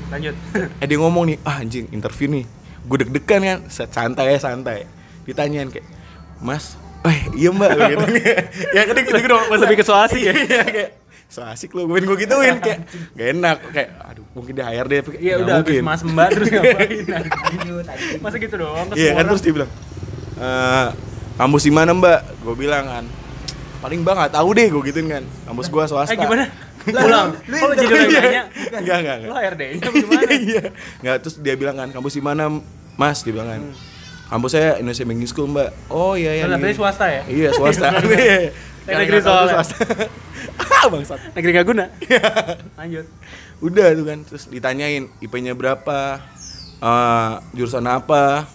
Lanjut. 0.09 0.35
eh 0.81 0.85
dia 0.89 0.97
ngomong 0.97 1.23
nih 1.29 1.37
ah 1.43 1.57
anjing 1.61 1.85
interview 1.91 2.27
nih. 2.31 2.45
Gue 2.87 2.97
deg-degan 3.05 3.41
kan. 3.43 3.59
Set, 3.67 3.89
santai 3.91 4.35
ya 4.35 4.39
santai. 4.39 4.87
Ditanyain 5.27 5.69
kayak 5.69 5.85
mas 6.39 6.79
eh 7.07 7.19
iya 7.35 7.49
mbak 7.51 7.69
gitu. 7.75 8.05
Ya 8.75 8.81
kan 8.87 8.95
gitu 8.99 9.27
dong. 9.27 9.43
Lebih 9.51 9.77
ke 9.79 9.85
ya? 9.87 10.31
iya 10.35 10.61
kayak 10.67 10.89
so 11.29 11.45
asik 11.45 11.77
lu 11.77 11.86
gue 11.86 12.01
gue 12.01 12.17
gituin 12.19 12.57
kayak 12.57 12.89
gak 13.13 13.27
enak 13.38 13.57
kayak 13.69 13.89
aduh 14.01 14.25
mungkin 14.33 14.53
dia 14.57 14.65
hire 14.65 14.88
deh 14.88 15.00
tapi 15.05 15.15
Iya 15.21 15.33
nggak 15.38 15.45
udah 15.45 15.55
habis 15.55 15.69
mungkin. 15.69 15.83
mas 15.86 16.01
mbak 16.01 16.27
terus 16.33 16.48
ngapain? 16.53 17.05
Masa 18.17 18.36
gitu 18.36 18.55
doang? 18.57 18.88
Iya 18.91 19.09
kan 19.13 19.15
orang? 19.15 19.27
terus 19.29 19.41
dia 19.45 19.53
bilang 19.53 19.69
eh 20.41 20.88
kampus 21.38 21.62
di 21.62 21.71
mana 21.71 21.91
mbak? 21.93 22.19
Gue 22.41 22.55
bilang 22.57 22.83
kan 22.83 23.05
paling 23.79 24.00
mbak 24.01 24.13
nggak 24.17 24.33
tahu 24.33 24.50
deh 24.51 24.67
gue 24.67 24.81
gituin 24.89 25.07
kan 25.07 25.24
kampus 25.45 25.69
gue 25.69 25.83
swasta. 25.86 26.12
Eh 26.12 26.17
gimana? 26.17 26.45
Pulang. 26.89 27.29
lu 27.45 27.75
jadi 27.77 27.86
lo 27.86 28.01
ya? 28.01 28.07
nanya. 28.09 28.43
Enggak 28.74 28.98
enggak 28.98 29.15
Lo 29.19 29.25
enggak. 29.29 29.43
HRD-nya 29.45 29.88
gimana? 29.93 30.29
Iya. 30.50 30.62
Enggak 31.00 31.15
terus 31.21 31.36
dia 31.38 31.53
bilang 31.53 31.75
kan 31.77 31.89
kampus 31.93 32.13
di 32.17 32.24
mana 32.25 32.43
mas? 32.98 33.21
Dia 33.21 33.38
bilang 33.38 33.48
kan 33.48 33.62
kampus 34.29 34.51
saya 34.57 34.81
Indonesia 34.81 35.05
Banking 35.05 35.29
School 35.29 35.45
mbak. 35.45 35.69
Oh 35.93 36.17
iya 36.17 36.33
iya. 36.33 36.50
Nih. 36.50 36.57
tadi 36.57 36.74
swasta 36.74 37.05
ya? 37.05 37.21
Iya 37.29 37.50
swasta. 37.53 37.88
Iya. 38.89 38.98
Negeri 39.05 39.19
soalnya. 39.22 39.53
swasta. 39.62 39.75
Ah 40.58 40.86
bangsat. 40.93 41.19
Negeri 41.38 41.51
gak 41.53 41.67
guna. 41.69 41.86
Lanjut. 42.75 43.05
Udah 43.60 43.88
tuh 43.93 44.05
kan 44.08 44.19
terus 44.25 44.43
ditanyain 44.48 45.12
IP-nya 45.19 45.53
berapa, 45.53 46.24
eh, 46.79 47.31
jurusan 47.53 47.86
apa, 47.86 48.48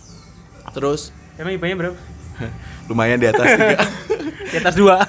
terus 0.73 1.15
Emang 1.35 1.55
IP-nya 1.55 1.77
berapa? 1.77 1.99
lumayan 2.89 3.19
di 3.19 3.29
atas 3.31 3.47
tiga. 3.47 3.79
Di 4.55 4.63
atas 4.63 4.77
dua. 4.79 5.03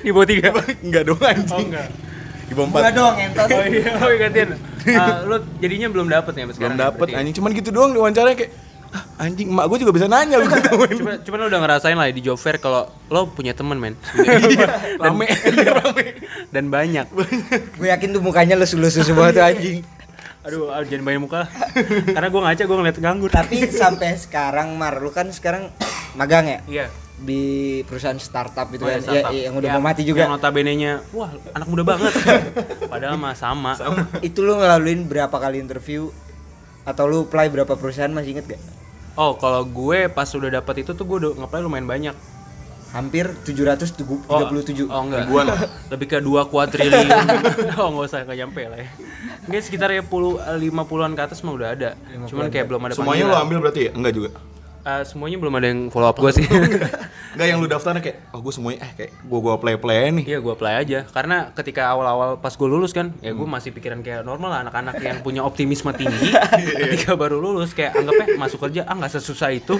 Di 0.00 0.08
bawah 0.08 0.24
tiga. 0.24 0.48
enggak 0.80 1.02
dong 1.04 1.20
anjing. 1.20 1.52
Oh 1.52 1.60
enggak. 1.60 1.88
Di 2.48 2.52
bawah 2.56 2.66
empat. 2.72 2.80
Gua 2.80 2.92
dong 2.92 3.14
entot. 3.20 3.48
Oh 3.52 3.64
iya, 3.68 3.90
oh 4.00 4.08
iya 4.08 4.18
gantian. 4.24 4.48
Ah, 4.96 5.16
lu 5.28 5.36
jadinya 5.60 5.88
belum 5.92 6.06
dapet 6.08 6.32
ya 6.36 6.44
belum 6.44 6.76
dapet 6.76 7.08
berarti? 7.08 7.16
anjing 7.16 7.34
cuman 7.40 7.50
gitu 7.56 7.70
doang 7.72 7.92
diwawancara 7.96 8.36
kayak 8.36 8.52
ah, 8.94 9.02
anjing 9.20 9.50
emak 9.50 9.66
gue 9.66 9.78
juga 9.82 9.92
bisa 9.92 10.06
nanya 10.06 10.38
lu 10.38 10.46
gitu 10.46 10.70
Cuma, 11.02 11.18
cuman 11.18 11.36
lu 11.36 11.46
udah 11.50 11.60
ngerasain 11.60 11.92
lah 11.92 12.06
di 12.06 12.22
job 12.22 12.38
fair 12.38 12.56
kalau 12.56 12.86
lo 13.10 13.26
punya 13.28 13.50
temen 13.50 13.76
men 13.76 13.94
rame 15.02 15.26
Iya, 15.50 15.70
rame 15.74 16.04
dan 16.48 16.70
banyak. 16.70 17.06
Gue 17.78 17.88
yakin 17.88 18.08
tuh 18.10 18.22
mukanya 18.22 18.54
lesu-lesu 18.54 19.02
semua 19.02 19.28
tuh 19.28 19.42
anjing. 19.42 19.82
Aduh, 20.44 20.68
ah, 20.68 20.80
jangan 20.80 21.02
banyak 21.02 21.20
muka. 21.20 21.48
Karena 22.06 22.28
gua 22.28 22.40
ngaca 22.44 22.62
gua 22.62 22.76
ngeliat 22.78 22.98
nganggur. 23.00 23.30
Tapi 23.32 23.64
sampai 23.66 24.14
sekarang 24.14 24.76
Mar, 24.76 25.00
lu 25.00 25.08
kan 25.08 25.26
sekarang 25.28 25.72
magang 26.20 26.46
ya 26.46 26.58
iya. 26.68 26.86
di 27.16 27.42
perusahaan 27.82 28.14
startup 28.16 28.68
itu 28.68 28.84
Oh, 28.84 28.86
kan 28.86 28.92
iya, 28.92 29.00
ya, 29.00 29.02
startup. 29.02 29.32
iya, 29.32 29.42
yang 29.48 29.54
udah 29.56 29.66
Yang- 29.66 29.80
mau 29.80 29.88
mati 29.88 30.02
juga. 30.04 30.20
Yang 30.20 30.32
notabene-nya, 30.36 30.92
wah 31.10 31.30
anak 31.50 31.66
muda 31.66 31.82
banget. 31.82 32.12
Padahal 32.86 33.16
mah 33.16 33.34
sama. 33.34 33.72
Itu 34.20 34.44
lu 34.44 34.54
ngelaluin 34.54 35.08
berapa 35.08 35.32
kali 35.32 35.58
interview 35.58 36.12
atau 36.84 37.08
lu 37.08 37.24
apply 37.24 37.48
berapa 37.48 37.72
perusahaan 37.74 38.12
masih 38.12 38.36
inget 38.36 38.46
gak? 38.46 38.62
Oh, 39.14 39.38
kalau 39.38 39.62
gue 39.62 40.10
pas 40.10 40.26
udah 40.26 40.50
dapet 40.58 40.82
itu 40.82 40.90
tuh 40.90 41.04
gue 41.06 41.16
udah 41.22 41.30
ngeplay 41.38 41.62
lumayan 41.62 41.86
banyak. 41.86 42.16
Hampir 42.94 43.26
737. 43.42 44.30
Oh 44.30 45.02
enggak. 45.02 45.26
Ribuan. 45.26 45.46
Lebih 45.92 46.06
ke 46.06 46.18
2 46.22 46.50
kuadriliun. 46.50 47.06
oh, 47.78 47.88
enggak 47.90 48.06
usah 48.06 48.18
enggak 48.22 48.38
nyampe 48.42 48.62
lah 48.70 48.78
ya. 48.78 48.88
Enggak 49.50 49.62
sekitar 49.66 49.90
ya 49.90 50.02
puluh 50.06 50.38
50-an 50.38 51.12
ke 51.18 51.22
atas 51.26 51.42
mah 51.42 51.54
udah 51.58 51.68
ada. 51.74 51.90
Cuman 52.30 52.50
kayak 52.50 52.66
belum 52.70 52.82
ada 52.86 52.94
semuanya 52.94 53.26
lo 53.26 53.34
panggilan. 53.34 53.46
ambil 53.46 53.58
berarti 53.66 53.80
ya 53.86 53.92
enggak 53.94 54.14
juga 54.14 54.30
Eh, 54.84 55.02
semuanya 55.08 55.40
belum 55.40 55.54
ada 55.56 55.66
yang 55.72 55.80
follow 55.88 56.12
up 56.12 56.18
gue 56.20 56.30
sih. 56.36 56.44
enggak 57.34 57.46
yang 57.46 57.58
lu 57.58 57.66
daftarnya 57.66 58.00
kayak 58.00 58.16
oh 58.30 58.40
gue 58.40 58.50
semuanya 58.50 58.78
eh 58.80 58.92
kayak 58.94 59.10
gue 59.18 59.38
gue 59.40 59.54
play 59.56 59.76
play 59.76 60.02
nih. 60.12 60.24
Iya 60.26 60.38
gue 60.38 60.52
apply 60.52 60.74
aja. 60.78 60.98
Karena 61.06 61.36
ketika 61.50 61.82
awal-awal 61.88 62.38
pas 62.38 62.50
gue 62.50 62.64
lulus 62.64 62.90
kan 62.90 63.10
ya 63.18 63.30
gue 63.30 63.44
masih 63.44 63.70
pikiran 63.70 64.00
kayak 64.00 64.22
normal 64.22 64.48
lah 64.48 64.60
anak-anak 64.62 64.94
yang 64.98 65.18
punya 65.20 65.40
optimisme 65.40 65.90
tinggi. 65.92 66.30
Ketika 66.80 67.14
baru 67.14 67.36
lulus 67.36 67.70
kayak 67.70 67.94
anggapnya 67.94 68.26
masuk 68.34 68.58
kerja 68.60 68.84
ah 68.84 68.94
nggak 68.94 69.12
sesusah 69.12 69.50
itu. 69.50 69.74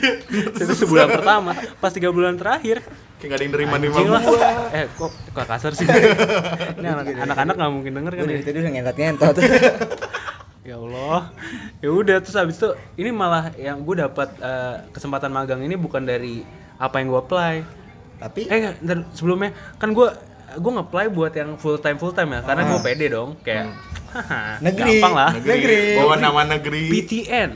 Itu 0.62 0.74
sebulan 0.76 1.12
pertama. 1.12 1.52
Pas 1.76 1.90
tiga 1.90 2.08
bulan 2.08 2.34
terakhir 2.34 2.80
kayak 3.18 3.28
gak 3.28 3.38
ada 3.38 3.44
yang 3.44 3.52
nerima 3.54 3.76
nerima 3.78 3.98
lah. 4.02 4.22
gue 4.22 4.38
eh 4.76 4.84
kok 4.90 5.10
kok 5.30 5.46
kasar 5.46 5.72
sih? 5.72 5.86
Ini 5.86 6.86
anak- 6.88 7.14
anak-anak 7.22 7.54
nggak 7.54 7.70
mungkin 7.70 7.92
denger 7.94 8.12
kan 8.12 8.22
Gue 8.22 8.34
ya? 8.34 8.42
tadi 8.42 8.58
udah 8.58 8.72
ngentot-ngentot. 8.72 9.34
Ya 10.62 10.76
Allah. 10.76 11.30
Ya 11.78 11.90
udah 11.90 12.16
terus 12.18 12.34
habis 12.34 12.56
itu 12.56 12.70
ini 12.96 13.10
malah 13.10 13.50
yang 13.54 13.82
gue 13.82 13.98
dapat 13.98 14.30
eh, 14.38 14.76
kesempatan 14.90 15.28
magang 15.28 15.60
ini 15.60 15.74
bukan 15.74 16.02
dari 16.02 16.46
apa 16.76 16.98
yang 16.98 17.10
gue 17.10 17.20
apply. 17.20 17.54
Tapi 18.18 18.40
eh 18.46 18.58
nggak, 18.60 18.74
ntar 18.80 18.98
sebelumnya 19.12 19.50
kan 19.76 19.90
gue 19.90 20.08
gue 20.52 20.68
nge-apply 20.70 21.06
buat 21.08 21.32
yang 21.32 21.56
full 21.56 21.76
time 21.76 21.96
full 21.96 22.12
time 22.12 22.30
ya 22.30 22.40
karena 22.44 22.68
gue 22.68 22.78
pede 22.78 23.08
dong 23.08 23.40
kayak 23.40 23.72
haha, 24.12 24.60
Negeri. 24.60 25.00
gampang 25.00 25.14
lah. 25.16 25.30
negeri. 25.34 25.78
Bawa 25.96 26.14
nama 26.20 26.40
negeri. 26.46 26.82
PTN 26.92 27.48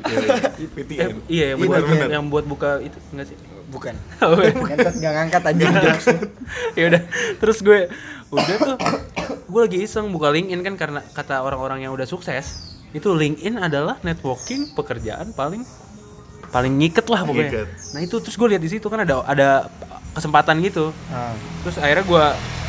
PTN 0.72 0.98
Eh, 1.04 1.12
iya 1.28 1.44
yang 1.52 1.60
Iya, 1.60 1.68
buat 1.68 1.82
bener. 1.84 2.08
yang 2.08 2.24
buat 2.26 2.44
buka 2.48 2.80
itu 2.80 2.96
enggak 3.12 3.26
sih? 3.30 3.38
Bukan. 3.66 3.94
Oh, 4.24 4.40
iya. 4.40 4.56
Ngentot 4.56 4.94
gak 4.96 5.12
ngangkat 5.12 5.42
jokes. 5.54 6.06
ya 6.72 6.84
udah 6.88 7.02
terus 7.36 7.58
gue 7.60 7.92
udah 8.26 8.56
tuh 8.58 8.76
gue 9.46 9.60
lagi 9.60 9.78
iseng 9.78 10.08
buka 10.08 10.32
LinkedIn 10.32 10.64
kan 10.64 10.74
karena 10.74 11.00
kata 11.06 11.44
orang-orang 11.44 11.84
yang 11.84 11.92
udah 11.92 12.08
sukses 12.08 12.74
itu 12.92 13.08
LinkedIn 13.08 13.56
adalah 13.56 13.98
networking 14.00 14.70
pekerjaan 14.72 15.32
paling 15.32 15.62
paling 16.46 16.72
ngiket 16.74 17.06
lah 17.06 17.22
pokoknya 17.22 17.50
Ngiket. 17.50 17.68
nah 17.92 18.00
itu 18.00 18.16
terus 18.18 18.34
gue 18.34 18.48
lihat 18.48 18.60
di 18.60 18.70
situ 18.70 18.86
kan 18.86 19.00
ada 19.00 19.20
ada 19.22 19.48
kesempatan 20.12 20.58
gitu 20.60 20.94
Ah. 21.08 21.34
terus 21.60 21.76
akhirnya 21.76 22.04
gue 22.04 22.24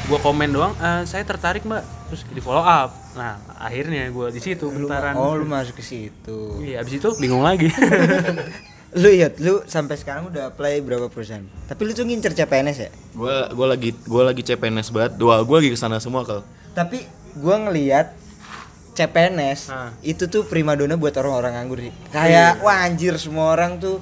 gue 0.07 0.19
komen 0.19 0.49
doang 0.49 0.73
"Eh, 0.73 1.03
saya 1.03 1.21
tertarik 1.21 1.61
mbak 1.61 1.81
terus 2.07 2.25
di 2.25 2.39
follow 2.39 2.61
up 2.61 2.91
nah 3.13 3.37
akhirnya 3.55 4.07
gue 4.07 4.27
di 4.29 4.39
situ 4.39 4.65
bentaran 4.67 5.13
oh 5.13 5.33
lu 5.33 5.43
masuk 5.43 5.75
ke 5.75 5.83
situ. 5.83 6.37
iya 6.59 6.79
abis 6.79 6.97
itu 6.97 7.09
bingung 7.17 7.41
lagi 7.41 7.69
Lu 8.89 9.03
lihat 9.05 9.35
lu 9.37 9.61
sampai 9.67 9.93
sekarang 9.93 10.31
udah 10.31 10.47
apply 10.47 10.79
berapa 10.79 11.05
perusahaan? 11.05 11.43
Tapi 11.67 11.81
lu 11.83 11.91
tuh 11.91 12.07
ngincer 12.07 12.31
CPNS 12.33 12.77
ya? 12.79 12.89
gue 13.11 13.35
gue 13.51 13.67
lagi 13.67 13.89
gue 13.91 14.23
lagi 14.23 14.41
CPNS 14.41 14.89
banget 14.89 15.11
dua 15.15 15.43
gue 15.43 15.53
lagi 15.53 15.69
ke 15.69 15.77
sana 15.77 15.99
semua 15.99 16.23
kal 16.23 16.41
Tapi 16.71 17.03
gua 17.35 17.59
ngelihat 17.59 18.15
CPNS 18.97 19.69
Ah. 19.69 19.93
itu 20.01 20.25
tuh 20.25 20.41
primadona 20.43 20.95
buat 20.95 21.13
orang-orang 21.13 21.53
nganggur 21.53 21.79
sih. 21.79 21.93
Kayak 22.09 22.59
wah 22.59 22.81
anjir 22.81 23.13
semua 23.15 23.51
orang 23.51 23.77
tuh 23.77 24.01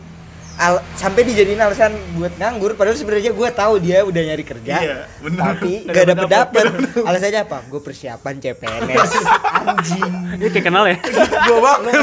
al- 0.56 0.80
sampai 0.94 1.22
dijadiin 1.22 1.60
alasan 1.60 1.92
buat 2.14 2.32
nganggur 2.34 2.74
padahal 2.74 2.96
sebenarnya 2.96 3.30
gua 3.30 3.52
tahu 3.52 3.75
dia 3.78 4.02
udah 4.02 4.22
nyari 4.24 4.42
kerja. 4.42 4.75
Iya, 4.80 4.98
bener. 5.20 5.42
Tapi 5.44 5.72
gak 5.84 5.96
dapet 6.06 6.08
dapet-dapet. 6.24 6.64
dapet. 6.64 7.04
Alasannya 7.04 7.42
apa? 7.42 7.58
Gue 7.66 7.82
persiapan 7.82 8.34
CPNS. 8.38 9.12
Anjing. 9.66 10.14
ini 10.34 10.48
kayak 10.48 10.64
kenal 10.64 10.86
ya 10.86 10.96
gue 11.48 11.58
banget 11.58 11.94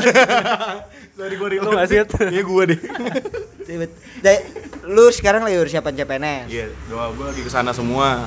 sorry 1.13 1.35
gue 1.37 1.49
Lu 1.57 1.71
nggak 1.71 1.87
sih, 1.87 1.97
iya 2.29 2.43
gue 2.43 2.63
deh 2.67 2.79
lu 4.85 5.05
sekarang 5.11 5.43
lagi 5.43 5.57
persiapan 5.57 5.93
CPNS. 5.95 6.47
iya 6.49 6.67
doa 6.87 7.13
gue 7.13 7.25
lagi 7.25 7.41
ke 7.41 7.49
sana 7.49 7.71
semua 7.71 8.27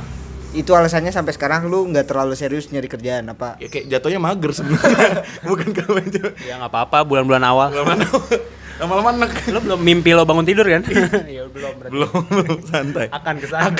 Itu 0.56 0.72
alasannya 0.72 1.12
sampai 1.12 1.36
sekarang 1.36 1.68
lu 1.68 1.92
nggak 1.92 2.08
terlalu 2.08 2.32
serius 2.40 2.72
nyari 2.72 2.88
kerjaan 2.88 3.28
apa? 3.28 3.60
ya 3.60 3.68
kayak 3.68 3.92
jatuhnya 3.92 4.24
mager 4.24 4.56
sebenarnya. 4.56 5.28
Bukan 5.52 5.70
kalau 5.76 6.00
ya 6.40 6.56
nggak 6.64 6.72
apa-apa 6.72 7.04
bulan-bulan 7.04 7.44
awal. 7.44 7.76
Lama-lama 7.76 8.08
lama-lama 8.80 9.10
enak. 9.20 9.32
Lo 9.52 9.60
belum 9.60 9.80
mimpi 9.84 10.16
lo 10.16 10.24
bangun 10.24 10.48
tidur 10.48 10.64
kan? 10.64 10.82
Ya 11.28 11.44
belum 11.52 11.74
berarti. 11.76 11.92
Belum 11.92 12.22
belum. 12.32 12.58
Santai. 12.64 13.08
Akan 13.12 13.36
ke 13.44 13.48
sana. 13.52 13.76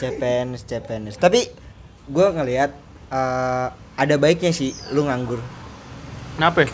CPNS, 0.00 0.64
CPNS. 0.64 1.16
Tapi 1.20 1.52
gue 2.08 2.26
ngelihat 2.32 2.72
eh, 3.12 3.66
ada 4.00 4.14
baiknya 4.16 4.56
sih 4.56 4.72
lu 4.96 5.04
nganggur. 5.04 5.38
kenapa? 6.40 6.64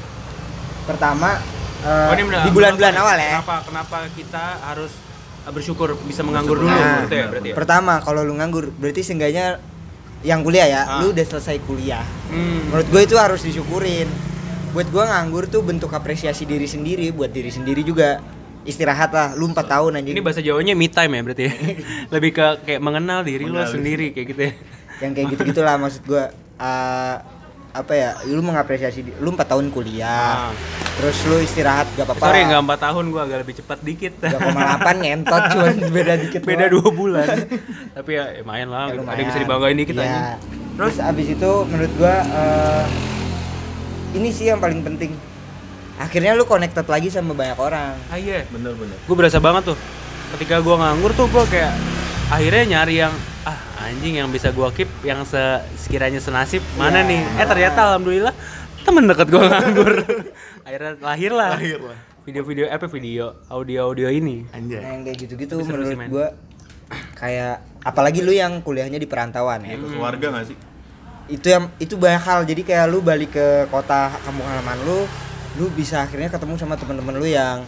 Pertama 0.86 1.36
eh, 1.82 2.06
Oh, 2.08 2.14
di 2.14 2.50
bulan-bulan 2.54 2.94
awal 2.94 3.16
ya. 3.18 3.42
kenapa 3.42 3.56
kenapa 3.66 3.96
kita 4.14 4.44
harus 4.62 5.09
bersyukur 5.46 5.96
bisa 6.02 6.20
menganggur 6.20 6.56
dulu 6.56 6.68
Nah, 6.68 7.04
gitu 7.04 7.16
ya 7.16 7.26
berarti 7.26 7.48
ya 7.48 7.54
Pertama 7.56 7.92
kalau 7.98 8.20
lu 8.20 8.34
nganggur 8.34 8.68
berarti 8.70 9.00
seenggaknya 9.00 9.56
yang 10.20 10.44
kuliah 10.44 10.68
ya, 10.68 10.82
Ah. 10.84 11.00
lu 11.00 11.10
udah 11.10 11.24
selesai 11.24 11.56
kuliah. 11.64 12.04
Hmm. 12.28 12.68
Menurut 12.68 12.86
gue 12.86 13.00
itu 13.02 13.16
harus 13.16 13.40
disyukurin. 13.40 14.04
Buat 14.70 14.86
gue 14.86 15.00
nganggur 15.00 15.48
tuh 15.48 15.64
bentuk 15.64 15.88
apresiasi 15.90 16.44
diri 16.44 16.68
sendiri, 16.68 17.08
buat 17.08 17.28
diri 17.28 17.48
sendiri 17.48 17.80
juga. 17.80 18.20
Istirahat 18.60 19.08
lah, 19.10 19.32
lu 19.32 19.48
4 19.48 19.64
tahun 19.64 19.96
anjing. 19.96 20.12
ini 20.12 20.20
bahasa 20.20 20.44
Jawanya 20.44 20.76
me 20.76 20.84
time 20.86 21.08
ya 21.10 21.20
berarti 21.24 21.42
ya 21.42 21.52
lebih 22.14 22.30
ke 22.30 22.46
kayak 22.62 22.80
mengenal 22.80 23.24
diri 23.24 23.48
lo 23.48 23.56
Mengenal 23.56 23.72
sendiri 23.72 24.06
kayak 24.12 24.26
gitu 24.28 24.40
ya 24.44 24.52
yang 25.00 25.12
kayak 25.16 25.26
gitu 25.32 25.42
gitulah 25.48 25.80
maksud 25.80 26.04
gua 26.04 26.28
Eh, 26.60 27.16
apa 27.70 27.92
ya 27.92 28.10
lu 28.26 28.40
mengapresiasi 28.40 29.00
lu 29.16 29.30
4 29.30 29.46
tahun 29.46 29.70
kuliah 29.70 30.50
Ah. 30.50 30.52
terus 30.94 31.16
lu 31.24 31.38
istirahat 31.38 31.86
gak 31.92 32.02
apa-apa. 32.04 32.24
Sorry 32.24 32.42
nggak 32.42 32.60
empat 32.60 32.78
tahun 32.82 33.04
gua 33.08 33.22
agak 33.24 33.38
lebih 33.40 33.54
cepat 33.56 33.78
dikit. 33.80 34.12
3,8 34.20 34.36
ngentot 34.98 35.42
cuman 35.52 35.74
beda 35.88 36.14
dikit 36.18 36.42
beda 36.42 36.64
dua 36.68 36.88
bulan. 36.90 37.28
Tapi 37.96 38.10
ya 38.10 38.24
lumayan 38.38 38.68
lah 38.68 38.84
Ya, 38.86 38.98
ada 38.98 39.10
yang 39.12 39.16
bisa 39.22 39.38
lumayan. 39.38 39.40
dibanggain 39.40 39.76
dikit 39.76 39.94
Iya. 39.94 40.04
aja. 40.04 40.20
Terus 40.72 40.94
abis 40.98 41.26
itu 41.30 41.50
menurut 41.64 41.92
gua 41.94 42.14
eh, 42.20 42.84
ini 44.12 44.28
sih 44.28 44.46
yang 44.46 44.58
paling 44.58 44.82
penting. 44.82 45.14
Akhirnya 45.96 46.32
lu 46.32 46.44
connected 46.44 46.84
lagi 46.84 47.06
sama 47.06 47.32
banyak 47.32 47.54
orang. 47.56 47.94
Ah 48.06 48.16
iya. 48.16 48.42
Bener 48.48 48.72
bener. 48.72 48.96
Gue 49.00 49.14
berasa 49.14 49.38
banget 49.38 49.70
tuh. 49.70 49.78
Ketika 50.32 50.58
gue 50.58 50.72
nganggur 50.72 51.12
tuh 51.12 51.26
gue 51.26 51.44
kayak 51.46 51.70
akhirnya 52.28 52.64
nyari 52.72 52.94
yang 52.98 53.14
ah 53.42 53.56
anjing 53.80 54.16
yang 54.16 54.28
bisa 54.28 54.50
gue 54.50 54.68
keep 54.74 54.90
yang 55.00 55.24
se 55.24 55.40
sekiranya 55.76 56.18
senasib 56.18 56.60
mana 56.74 57.00
Ya. 57.00 57.08
nih? 57.08 57.20
Eh 57.36 57.46
ternyata 57.46 57.78
alhamdulillah 57.86 58.34
temen 58.80 59.04
deket 59.04 59.28
gue 59.28 59.40
nganggur. 59.42 59.92
Akhirnya 60.66 60.92
lahir 60.98 61.32
lah 61.32 61.50
lahir 61.52 61.80
lah. 61.80 61.96
video-video 62.20 62.68
apa 62.68 62.84
video? 62.86 63.40
Audio-audio 63.48 64.08
ini. 64.08 64.44
Nah 64.44 64.54
anjay 64.54 64.80
yang 64.82 65.02
kayak 65.02 65.16
gitu-gitu 65.18 65.56
menurut 65.58 65.88
men. 65.94 66.08
gua 66.08 66.26
kayak 67.14 67.54
apalagi 67.80 68.20
lu 68.20 68.30
yang 68.30 68.60
kuliahnya 68.60 68.96
di 68.96 69.08
perantauan 69.08 69.62
ya. 69.62 69.74
Ke 69.74 69.88
keluarga 69.88 70.26
gak 70.32 70.46
sih? 70.46 70.56
Itu 71.26 71.46
yang 71.48 71.64
itu 71.76 71.94
banyak 71.94 72.20
hal. 72.20 72.40
Jadi 72.44 72.60
kayak 72.60 72.86
lu 72.86 73.00
balik 73.00 73.32
ke 73.32 73.46
kota 73.66 74.12
kampung 74.20 74.44
halaman 74.44 74.76
lu 74.82 75.08
lu 75.56 75.66
bisa 75.72 76.04
akhirnya 76.04 76.28
ketemu 76.28 76.54
sama 76.54 76.76
teman-teman 76.76 77.16
lu 77.16 77.24
yang 77.24 77.64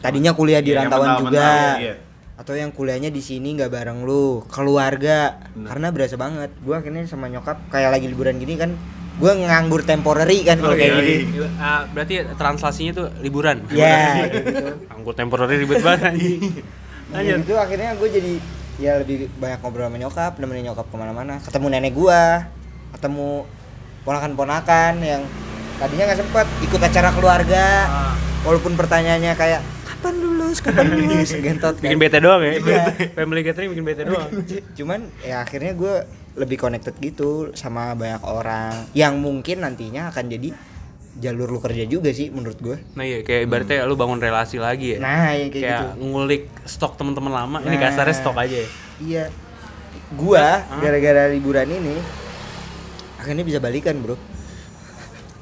tadinya 0.00 0.32
kuliah 0.32 0.58
di 0.58 0.72
Iya, 0.72 0.80
yang 0.80 0.88
rantauan 0.88 1.10
juga. 1.20 1.50
iya. 1.76 1.94
Atau 2.40 2.56
yang 2.56 2.72
kuliahnya 2.72 3.12
di 3.12 3.20
sini 3.20 3.52
nggak 3.52 3.68
bareng 3.68 4.00
lu 4.00 4.40
keluarga. 4.48 5.36
Bener. 5.52 5.68
karena 5.68 5.86
berasa 5.92 6.16
banget. 6.16 6.50
Gua 6.64 6.80
akhirnya 6.80 7.04
sama 7.04 7.28
nyokap 7.28 7.68
kayak 7.68 7.92
lagi 7.92 8.08
liburan 8.08 8.40
gini 8.40 8.56
kan 8.56 8.72
gua 9.20 9.36
nganggur 9.36 9.84
temporary 9.84 10.40
kan 10.40 10.56
kalau 10.56 10.72
Oh, 10.72 10.78
kayak 10.80 10.88
iya, 10.90 11.00
gini. 11.04 11.16
Ah, 11.60 11.84
berarti 11.86 12.14
translasinya 12.34 12.92
tuh 12.96 13.06
liburan. 13.20 13.60
Ya 13.68 14.24
gitu. 14.32 14.72
Anggur 14.88 15.12
temporary 15.12 15.60
ribet 15.60 15.84
banget 15.84 16.00
anjing. 16.08 16.40
Ya 17.12 17.36
gitu 17.36 17.52
akhirnya 17.54 17.92
gue 17.92 18.08
jadi 18.08 18.32
ya 18.80 18.92
lebih 18.96 19.28
banyak 19.36 19.60
ngobrol 19.60 19.90
sama 19.90 19.98
nyokap, 19.98 20.32
nemenin 20.40 20.72
nyokap 20.72 20.86
ke 20.88 20.96
mana-mana, 20.96 21.36
ketemu 21.44 21.66
nenek 21.68 21.92
gua, 21.92 22.48
ketemu 22.96 23.44
ponakan-ponakan 24.00 24.92
yang 25.02 25.20
tadinya 25.76 26.08
nggak 26.08 26.20
sempet 26.22 26.46
ikut 26.62 26.80
acara 26.80 27.10
keluarga, 27.12 27.64
Ah. 27.84 28.14
walaupun 28.40 28.72
pertanyaannya 28.74 29.36
kayak 29.36 29.60
kapan 30.00 30.14
lulus, 30.16 30.56
kapan 30.58 30.86
lulus, 30.96 31.28
gentot 31.34 31.76
kan. 31.76 31.82
bikin 31.82 31.98
bete 31.98 32.18
doang 32.18 32.40
ya 32.40 32.52
Iya. 32.54 32.84
family 33.18 33.42
gathering 33.42 33.68
bikin 33.68 33.84
bete 33.84 34.02
doang 34.02 34.28
Cuman 34.74 35.12
ya 35.20 35.40
akhirnya 35.40 35.72
gue 35.72 35.94
lebih 36.32 36.56
connected 36.56 36.96
gitu 36.96 37.52
sama 37.52 37.92
banyak 37.92 38.22
orang 38.22 38.88
yang 38.90 39.18
mungkin 39.18 39.60
nantinya 39.60 40.08
akan 40.08 40.24
jadi 40.26 40.56
jalur 41.12 41.46
lu 41.46 41.58
kerja 41.58 41.84
juga 41.84 42.08
sih 42.10 42.30
menurut 42.30 42.56
gue. 42.56 42.80
nah 42.94 43.02
iya 43.02 43.20
kayak 43.20 43.44
ibaratnya 43.44 43.84
lu 43.84 43.92
bangun 43.92 44.16
relasi 44.16 44.56
lagi 44.56 44.96
ya 44.96 44.98
Nah, 44.98 45.34
yang 45.34 45.50
kayak, 45.50 45.60
kayak 45.60 45.80
gitu. 45.92 46.00
ngulik 46.02 46.42
stok 46.64 46.96
teman-teman 46.96 47.28
lama 47.30 47.58
ini 47.60 47.76
Nah. 47.76 47.82
kasarnya 47.82 48.14
stok 48.14 48.36
aja 48.38 48.56
ya 48.56 48.68
Iya. 48.98 49.24
Gua 50.10 50.38
Hah? 50.58 50.80
gara-gara 50.80 51.28
liburan 51.28 51.68
ini 51.68 51.94
akhirnya 53.14 53.44
bisa 53.44 53.58
balikan, 53.58 53.94
Bro. 53.96 54.16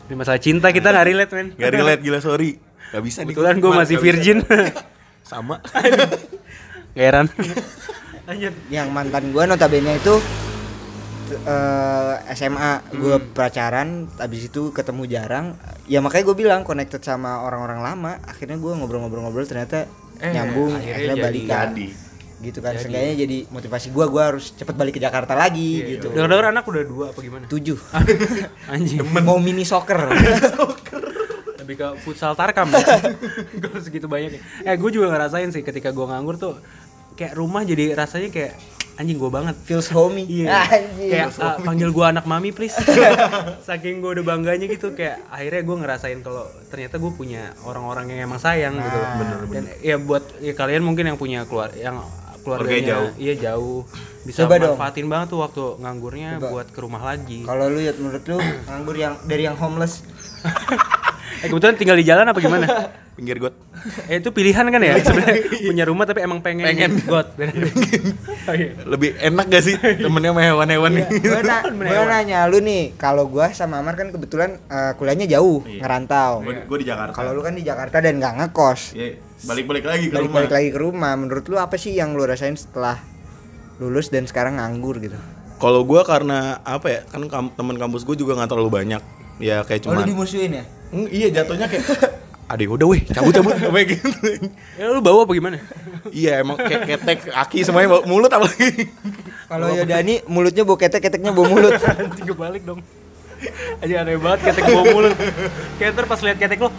ini 0.04 0.14
masalah 0.14 0.36
cinta 0.36 0.68
kita 0.68 0.88
nggak 0.88 1.06
relate 1.06 1.32
men 1.32 1.48
Gak 1.52 1.70
relate 1.70 2.00
gila 2.00 2.18
sorry 2.18 2.58
Gak 2.88 3.02
bisa 3.02 3.18
nih 3.20 3.30
kebetulan 3.30 3.56
gue 3.58 3.72
masih 3.72 3.96
virgin. 3.96 4.38
Sama. 5.28 5.60
Gak 6.94 7.04
heran. 7.04 7.26
Lanjut. 8.24 8.54
Yang 8.68 8.88
mantan 8.88 9.24
gua 9.28 9.44
notabene 9.44 9.94
itu 9.94 10.14
eh, 11.30 12.14
SMA 12.34 12.72
gua 12.94 13.16
Hmm. 13.16 13.28
pacaran 13.30 13.88
habis 14.14 14.46
itu 14.46 14.70
ketemu 14.70 15.04
jarang. 15.06 15.46
Ya 15.84 16.00
makanya 16.00 16.24
gue 16.24 16.36
bilang 16.38 16.60
connected 16.62 17.00
sama 17.00 17.40
orang-orang 17.40 17.80
lama. 17.80 18.12
Akhirnya 18.22 18.56
gua 18.56 18.72
ngobrol-ngobrol-ngobrol 18.74 19.44
ternyata 19.44 19.84
Eh, 20.18 20.34
nyambung 20.34 20.72
akhirnya 20.72 20.94
akhirnya, 20.94 21.14
jadi. 21.14 21.24
balikan. 21.24 21.68
Jadi. 21.70 21.86
Gitu 22.38 22.58
kan 22.58 22.70
Jadi. 22.70 22.80
seenggaknya 22.80 23.14
jadi 23.18 23.38
motivasi 23.48 23.86
gua 23.90 24.06
gua 24.06 24.22
harus 24.28 24.50
cepet 24.52 24.72
balik 24.72 24.94
ke 24.94 25.02
Jakarta 25.02 25.34
lagi 25.34 25.70
Iya, 25.78 25.88
gitu. 25.96 26.06
Dengar-dengar 26.10 26.46
anak 26.48 26.64
udah 26.64 26.82
dua 26.84 27.04
apa 27.10 27.18
gimana? 27.18 27.44
tujuh. 27.46 27.78
Anjing. 28.72 29.02
Mau 29.20 29.38
mini 29.38 29.62
soccer 29.62 29.98
Lebih 31.68 31.76
ke 31.76 31.88
futsal 32.00 32.32
tarkam 32.32 32.72
ya 32.72 32.80
Gue 33.60 33.76
segitu 33.84 34.08
banyak 34.08 34.40
Eh 34.64 34.72
gue 34.72 34.88
juga 34.88 35.12
ngerasain 35.12 35.52
sih 35.52 35.60
ketika 35.60 35.92
gue 35.92 36.00
nganggur 36.00 36.40
tuh 36.40 36.56
Kayak 37.12 37.36
rumah 37.36 37.60
jadi 37.60 37.92
rasanya 37.92 38.32
kayak 38.32 38.56
Anjing 38.96 39.14
gue 39.14 39.28
banget 39.28 39.52
feels 39.62 39.92
homey 39.92 40.24
Iya. 40.24 40.48
Anjing. 40.74 41.10
Kayak 41.12 41.28
ah, 41.38 41.54
panggil 41.60 41.94
gua 41.94 42.10
anak 42.10 42.26
mami 42.26 42.50
please. 42.50 42.74
Saking 43.68 44.02
gua 44.02 44.10
udah 44.18 44.26
bangganya 44.26 44.66
gitu 44.66 44.90
kayak 44.90 45.22
akhirnya 45.30 45.62
gua 45.62 45.76
ngerasain 45.86 46.18
kalau 46.18 46.42
ternyata 46.66 46.98
gue 46.98 47.12
punya 47.14 47.54
orang-orang 47.62 48.10
yang 48.10 48.26
emang 48.26 48.42
sayang 48.42 48.74
gitu. 48.74 48.98
Nah. 48.98 49.14
Bener, 49.22 49.38
Dan 49.54 49.64
ya 49.86 50.02
buat 50.02 50.42
ya 50.42 50.50
kalian 50.50 50.82
mungkin 50.82 51.14
yang 51.14 51.18
punya 51.20 51.46
keluar 51.46 51.70
yang 51.78 52.02
keluarganya 52.42 52.98
jauh. 52.98 53.10
iya 53.22 53.34
jauh 53.38 53.80
bisa 54.26 54.50
Coba 54.50 54.58
dong. 54.58 54.74
manfaatin 54.74 55.06
banget 55.06 55.26
tuh 55.30 55.40
waktu 55.46 55.62
nganggurnya 55.78 56.30
Coba. 56.42 56.48
buat 56.50 56.66
ke 56.74 56.78
rumah 56.82 57.02
lagi. 57.06 57.40
Kalau 57.46 57.70
lu 57.70 57.78
ya 57.78 57.94
menurut 57.94 58.24
lu 58.26 58.38
nganggur 58.66 58.96
yang 58.98 59.14
dari 59.30 59.42
yang 59.46 59.54
homeless 59.54 60.02
Eh 61.38 61.46
kebetulan 61.46 61.74
tinggal 61.74 61.94
di 61.94 62.02
jalan 62.02 62.24
apa 62.24 62.38
gimana? 62.38 62.66
Pinggir 63.18 63.38
got. 63.38 63.54
Eh 64.06 64.18
itu 64.18 64.30
pilihan 64.30 64.62
kan 64.64 64.78
ya? 64.78 64.94
Sebenarnya 65.02 65.42
punya 65.60 65.84
rumah 65.84 66.04
tapi 66.04 66.20
emang 66.20 66.38
pengen 66.38 66.64
Pengen. 66.64 66.92
got. 67.04 67.34
Oh, 68.48 68.56
iya. 68.56 68.72
Lebih 68.80 69.12
enak 69.20 69.44
gak 69.46 69.60
sih 69.60 69.76
temennya 69.76 70.32
sama 70.32 70.40
hewan-hewan 70.40 70.88
nih 70.90 71.04
gue 71.20 71.40
na 71.44 71.60
gua 71.68 72.04
nanya 72.08 72.48
lu 72.48 72.64
nih 72.64 72.96
kalau 72.96 73.28
gua 73.28 73.52
sama 73.52 73.76
Amar 73.76 73.92
kan 73.92 74.08
kebetulan 74.08 74.56
eh, 74.64 74.96
kuliahnya 74.96 75.28
jauh 75.28 75.60
Iya. 75.60 75.84
ngerantau. 75.84 76.48
Gue 76.64 76.78
di 76.80 76.88
Jakarta. 76.88 77.12
Kalau 77.12 77.30
lu 77.30 77.44
kan 77.44 77.52
di 77.52 77.60
Jakarta 77.60 78.00
dan 78.00 78.16
nggak 78.16 78.34
ngekos. 78.40 78.96
Iya, 78.96 79.20
Balik-balik 79.44 79.84
lagi 79.84 80.04
ke 80.06 80.14
balik 80.14 80.24
rumah. 80.24 80.36
balik 80.40 80.52
lagi 80.54 80.68
ke 80.72 80.78
rumah. 80.80 81.12
Menurut 81.14 81.44
lu 81.44 81.60
apa 81.60 81.76
sih 81.76 81.92
yang 81.92 82.16
lu 82.16 82.24
rasain 82.24 82.56
setelah 82.56 82.96
lulus 83.76 84.08
dan 84.08 84.24
sekarang 84.24 84.56
nganggur 84.56 84.96
gitu? 84.96 85.20
Kalau 85.58 85.84
gue 85.84 86.00
karena 86.02 86.56
apa 86.62 86.86
ya 86.88 87.00
kan 87.04 87.20
kam- 87.28 87.52
teman 87.52 87.76
kampus 87.76 88.02
gue 88.02 88.16
juga 88.16 88.32
nggak 88.32 88.48
terlalu 88.48 88.70
banyak. 88.72 89.02
Ya 89.38 89.60
kayak 89.60 89.84
oh 89.84 89.92
lu 89.92 90.02
dimusuhin 90.04 90.50
ya 90.52 90.64
Hmm, 90.88 91.06
iya 91.08 91.28
jatuhnya 91.30 91.66
kayak 91.66 91.84
adik 92.52 92.68
udah 92.70 92.86
weh 92.88 93.04
cabut 93.04 93.28
cabut 93.30 93.52
kayak 93.76 93.86
gitu. 93.92 94.48
Ya 94.80 94.88
lu 94.88 95.00
bawa 95.00 95.28
apa 95.28 95.32
gimana? 95.32 95.60
iya 96.08 96.40
emang 96.40 96.56
kayak 96.56 96.88
ketek 96.88 97.18
kaki 97.28 97.60
semuanya 97.60 97.92
bawa 97.92 98.02
mulut 98.04 98.32
apalagi 98.32 98.88
kalau 99.44 99.68
Yodani 99.68 100.24
mulutnya 100.24 100.64
bau 100.64 100.74
ketek 100.74 101.00
keteknya 101.02 101.30
bau 101.30 101.44
mulut. 101.44 101.76
Nanti 101.98 102.24
kebalik 102.24 102.64
dong. 102.64 102.80
Aja 103.78 104.02
aneh 104.02 104.16
banget 104.16 104.48
ketek 104.48 104.64
bawa 104.66 104.84
mulut. 104.88 105.14
Kayak 105.76 105.90
ntar 105.92 106.04
pas 106.06 106.20
liat 106.20 106.38
ketek 106.38 106.58
lo 106.58 106.70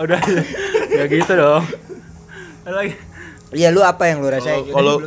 Udah 0.00 0.20
Ya 0.90 1.04
gitu 1.06 1.32
dong. 1.32 1.64
Ada 2.66 2.74
lagi? 2.74 2.92
Iya 3.50 3.68
lu 3.70 3.82
apa 3.82 4.06
yang 4.06 4.18
lu 4.18 4.28
rasain? 4.28 4.66
Kalau- 4.66 5.02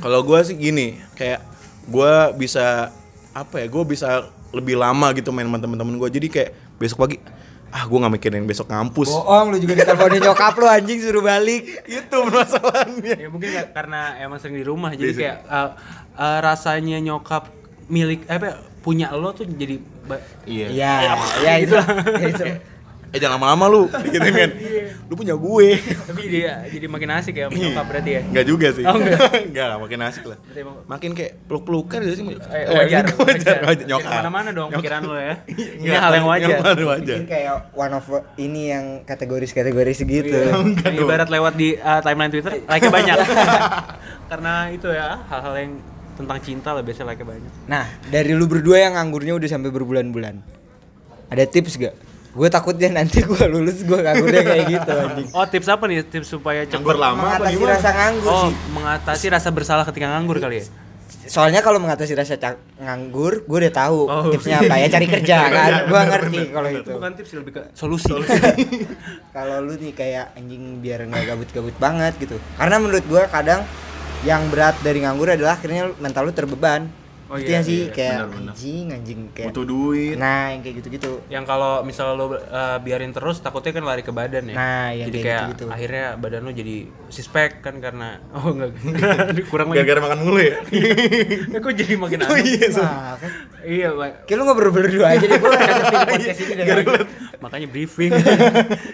kalau 0.00 0.20
gue 0.24 0.40
sih 0.42 0.56
gini 0.56 0.96
kayak 1.12 1.44
gue 1.84 2.12
bisa 2.36 2.88
apa 3.30 3.54
ya 3.56 3.66
gue 3.68 3.84
bisa 3.84 4.32
lebih 4.50 4.74
lama 4.78 5.14
gitu 5.14 5.30
main 5.30 5.46
sama 5.46 5.58
temen-temen 5.62 5.94
gue 5.96 6.08
jadi 6.10 6.26
kayak 6.30 6.50
besok 6.76 7.06
pagi 7.06 7.16
ah 7.70 7.86
gue 7.86 7.98
nggak 8.02 8.14
mikirin 8.18 8.44
besok 8.50 8.66
ngampus. 8.66 9.14
Bohong 9.14 9.54
lu 9.54 9.56
juga 9.62 9.78
diteleponin 9.78 10.18
nyokap 10.26 10.58
lu 10.58 10.66
anjing 10.66 10.98
suruh 10.98 11.22
balik. 11.22 11.86
Itu 11.86 12.26
permasalahannya 12.26 13.14
Ya 13.14 13.28
mungkin 13.30 13.48
nggak- 13.54 13.70
karena 13.70 14.18
emang 14.18 14.42
sering 14.42 14.58
di 14.58 14.66
rumah 14.66 14.90
Jadi 14.90 15.14
Bisa. 15.14 15.20
kayak 15.22 15.38
uh, 15.46 15.70
uh, 16.18 16.38
rasanya 16.42 16.98
nyokap 16.98 17.46
milik 17.86 18.26
eh, 18.26 18.34
apa 18.38 18.46
ya, 18.50 18.54
punya 18.82 19.06
lo 19.14 19.30
tuh 19.30 19.46
jadi 19.46 19.78
iya. 20.46 20.66
Iya 20.66 20.92
iya 21.42 21.52
itu 21.62 21.74
ya 21.78 22.26
itu 22.26 22.44
eh 23.10 23.18
jangan 23.18 23.36
lama-lama 23.36 23.64
lu 23.66 23.82
gitu 24.14 24.22
kan? 24.22 24.50
Lu 25.06 25.14
punya 25.14 25.34
gue. 25.34 25.68
Tapi 25.82 26.20
jadi 26.24 26.38
jadi 26.70 26.86
makin 26.86 27.10
asik 27.18 27.34
ya 27.34 27.46
sama 27.46 27.58
nyokap 27.58 27.84
berarti 27.86 28.10
ya? 28.10 28.20
Enggak 28.22 28.44
juga 28.46 28.66
sih. 28.70 28.84
Oh, 28.86 28.94
enggak? 28.94 29.18
enggak 29.44 29.66
makin 29.82 29.98
asik 30.06 30.24
lah. 30.24 30.38
Makin 30.86 31.10
kayak 31.12 31.32
peluk-pelukan 31.44 31.98
gitu 32.00 32.14
sih 32.14 32.24
Eh, 32.24 32.64
wajar, 32.70 32.70
wajar, 32.70 33.06
wajar, 33.18 33.56
wajar. 33.66 33.86
nyokap. 33.86 34.12
Mana-mana 34.22 34.48
dong 34.50 34.70
pikiran 34.70 35.00
lo 35.02 35.14
ya. 35.14 35.34
Ini 35.50 35.82
Enggak, 35.82 36.00
hal 36.00 36.12
yang 36.14 36.26
wajar. 36.26 36.48
wajar 36.56 36.84
wajar. 36.86 37.16
Mungkin 37.18 37.26
kayak 37.26 37.54
one 37.74 37.92
of 37.92 38.06
ini 38.36 38.62
yang 38.68 38.84
kategoris-kategoris 39.02 39.98
segitu 39.98 40.30
Iya. 40.30 40.54
Ibarat 40.94 41.28
lewat 41.28 41.54
di 41.54 41.74
uh, 41.74 41.98
timeline 42.00 42.30
Twitter, 42.30 42.62
like-nya 42.62 42.90
banyak. 42.90 43.16
Karena 44.26 44.70
itu 44.70 44.86
ya 44.86 45.18
hal-hal 45.26 45.54
yang 45.58 45.72
tentang 46.14 46.38
cinta 46.38 46.70
lah 46.70 46.82
biasanya 46.84 47.10
like-nya 47.10 47.26
banyak. 47.26 47.52
Nah, 47.66 47.84
dari 48.06 48.32
lu 48.32 48.46
berdua 48.46 48.78
yang 48.80 48.94
anggurnya 48.94 49.34
udah 49.34 49.48
sampai 49.48 49.68
berbulan-bulan. 49.68 50.38
Ada 51.26 51.46
tips 51.46 51.74
gak? 51.74 51.94
Gue 52.30 52.46
takutnya 52.46 52.88
nanti 52.92 53.20
gue 53.20 53.44
lulus 53.44 53.82
gue 53.82 53.94
nganggurnya 53.96 54.42
kayak 54.44 54.64
gitu 54.68 54.90
anjing. 54.92 55.26
Oh 55.30 55.44
tips 55.44 55.66
apa 55.66 55.84
nih? 55.84 56.02
Tips 56.04 56.28
supaya 56.30 56.62
cepet 56.62 56.96
lama 56.96 57.18
apa 57.18 57.42
Mengatasi 57.42 57.54
gimana? 57.54 57.72
rasa 57.74 57.88
nganggur 57.90 58.30
Oh 58.30 58.46
sih. 58.46 58.54
mengatasi 58.70 59.26
rasa 59.28 59.48
bersalah 59.48 59.84
ketika 59.84 60.06
nganggur 60.08 60.38
kali 60.38 60.62
ya? 60.62 60.66
Soalnya 61.20 61.60
kalau 61.60 61.78
mengatasi 61.78 62.14
rasa 62.14 62.34
nganggur, 62.76 63.42
gue 63.44 63.58
udah 63.60 63.74
tahu 63.76 63.98
Oh. 64.04 64.30
tipsnya 64.30 64.58
apa 64.58 64.74
ya 64.76 64.86
cari 64.88 65.06
kerja 65.06 65.36
kan. 65.44 65.72
Gue 65.84 66.00
ngerti 66.04 66.40
kalau 66.48 66.68
Itu 66.68 66.90
bukan 66.92 67.12
tips 67.14 67.30
lebih 67.34 67.52
ke 67.52 67.62
solusi. 67.72 68.10
Kalau 69.30 69.56
lu 69.60 69.74
nih 69.74 69.92
kayak 69.92 70.34
anjing 70.34 70.78
biar 70.78 71.06
nggak 71.06 71.24
gabut-gabut 71.28 71.76
banget 71.76 72.14
gitu. 72.16 72.34
Karena 72.54 72.78
menurut 72.78 73.04
gue 73.04 73.22
kadang 73.26 73.62
yang 74.20 74.42
berat 74.48 74.74
dari 74.80 75.00
nganggur 75.00 75.30
adalah 75.30 75.54
akhirnya 75.54 75.90
mental 75.96 76.26
lu 76.26 76.32
terbeban. 76.32 76.90
Oh, 77.30 77.38
Ngerti 77.38 77.46
iya, 77.46 77.54
nggak 77.54 77.62
sih 77.62 77.78
iya, 77.78 77.88
kayak 77.88 78.10
benar-benar. 78.18 78.50
anjing 78.50 78.86
anjing 78.90 79.20
kayak 79.30 79.46
Butuh 79.48 79.64
duit. 79.64 80.16
nah 80.16 80.50
yang 80.50 80.60
kayak 80.60 80.76
gitu-gitu 80.76 81.10
Yang 81.28 81.44
kalau 81.46 81.72
misalnya 81.80 82.14
lo 82.14 82.26
uh, 82.26 82.34
biarin 82.76 83.10
terus 83.10 83.38
takutnya 83.38 83.70
kan 83.70 83.84
lari 83.84 84.02
ke 84.02 84.10
badan 84.10 84.44
ya. 84.44 84.54
Nah, 84.54 84.86
yang 84.90 85.06
jadi 85.06 85.14
kayak 85.14 85.22
kayak 85.22 85.40
gitu-gitu. 85.48 85.64
akhirnya 85.70 86.04
badan 86.16 86.40
lo 86.42 86.50
jadi 86.50 86.76
sispek 87.06 87.50
kan 87.60 87.78
karena 87.78 88.18
oh 88.34 88.50
enggak 88.50 88.70
kurang 89.46 89.70
lagi. 89.70 89.78
Gara-gara 89.78 90.00
makan 90.02 90.18
mulu 90.20 90.40
ya. 90.40 90.58
Ya, 90.66 91.58
kok 91.62 91.72
jadi 91.72 91.94
makin 91.94 92.18
Oh 92.24 92.34
aneh. 92.34 92.42
iya, 92.44 92.66
so. 92.68 92.82
nah 92.82 93.14
kan 93.14 93.30
Iya, 93.60 93.88
Pak. 93.92 94.10
kayak 94.24 94.36
lu 94.36 94.42
ngobrol 94.42 94.72
berdua 94.72 95.06
aja 95.06 95.22
deh 95.22 95.36
gue 95.36 95.50
ngadepin 95.52 96.00
podcast 96.08 96.40
ini 96.40 96.52
deh 96.56 96.66
Makanya 97.38 97.66
briefing. 97.68 98.10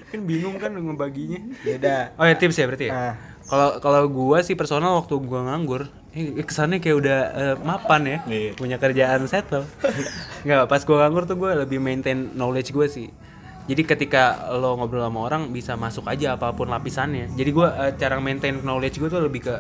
kan 0.07 0.21
bingung 0.23 0.57
kan 0.57 0.71
ngebaginya. 0.71 1.41
ya 1.63 1.75
udah 1.77 2.01
Oh 2.15 2.25
ya 2.25 2.35
tips 2.35 2.57
ya 2.57 2.67
berarti 2.67 2.87
ya. 2.87 2.93
Ah. 2.93 3.15
Kalau 3.47 3.79
kalau 3.79 4.03
gua 4.07 4.43
sih 4.43 4.53
personal 4.53 4.99
waktu 4.99 5.15
gua 5.19 5.47
nganggur, 5.47 5.87
eh, 6.17 6.41
kesannya 6.41 6.81
kayak 6.81 6.97
udah 6.97 7.19
eh, 7.31 7.55
mapan 7.61 8.01
ya, 8.03 8.19
Iya. 8.25 8.51
punya 8.55 8.77
kerjaan 8.77 9.29
settle. 9.29 9.69
Nggak, 10.43 10.65
pas 10.65 10.81
gua 10.83 11.05
nganggur 11.05 11.25
tuh 11.25 11.37
gua 11.37 11.53
lebih 11.55 11.77
maintain 11.77 12.33
knowledge 12.33 12.73
gua 12.73 12.89
sih. 12.89 13.13
Jadi 13.67 13.83
ketika 13.83 14.23
lo 14.53 14.75
ngobrol 14.75 15.03
sama 15.03 15.21
orang 15.21 15.51
bisa 15.51 15.75
masuk 15.75 16.07
aja 16.07 16.35
apa 16.35 16.51
pun 16.51 16.67
lapisannya. 16.67 17.29
Jadi 17.31 17.51
gua 17.51 17.77
eh, 17.79 17.93
cara 17.95 18.17
maintain 18.17 18.57
knowledge 18.57 18.97
gua 18.97 19.11
tuh 19.11 19.21
lebih 19.21 19.45
ke 19.45 19.55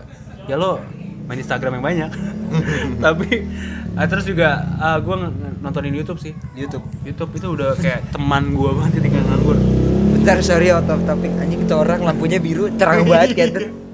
ya 0.47 0.57
lo 0.57 0.81
main 1.27 1.37
Instagram 1.37 1.77
yang 1.77 1.85
banyak. 1.85 2.11
Tapi 3.05 3.29
ah, 3.92 4.07
terus 4.07 4.25
juga 4.25 4.49
ah, 4.79 4.97
gua 4.97 5.27
nge- 5.27 5.59
nontonin 5.59 5.90
YouTube 5.92 6.16
sih. 6.16 6.33
YouTube 6.55 6.87
YouTube 7.03 7.35
itu 7.35 7.47
udah 7.53 7.75
kayak 7.75 8.09
teman 8.09 8.55
gua 8.55 8.73
banget 8.75 9.03
ketika 9.03 9.21
nganggur. 9.21 9.59
bentar 10.16 10.42
sorry 10.42 10.71
out 10.71 10.83
of 10.87 10.99
topic 11.03 11.31
anjing 11.37 11.62
itu 11.62 11.71
orang 11.71 12.03
lampunya 12.03 12.38
biru 12.38 12.66
cerah 12.75 12.99
banget 12.99 13.31
tuh 13.55 13.86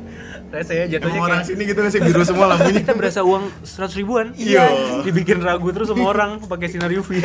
Rese 0.53 0.73
ya 0.75 0.85
jatuhnya 0.87 1.17
Emang 1.17 1.27
orang 1.27 1.39
kayak 1.39 1.49
sini 1.49 1.63
gitu 1.65 1.79
nggak 1.81 1.91
sih 1.91 2.01
biru 2.03 2.23
semua 2.23 2.47
lampunya. 2.47 2.79
kita 2.79 2.93
berasa 2.93 3.21
uang 3.23 3.45
seratus 3.63 3.97
ribuan 3.97 4.27
Iya. 4.35 4.69
dibikin 5.01 5.41
ragu 5.41 5.69
terus 5.71 5.89
sama 5.89 6.05
orang 6.07 6.31
pakai 6.43 6.69
sinar 6.69 6.93
UV 6.93 7.25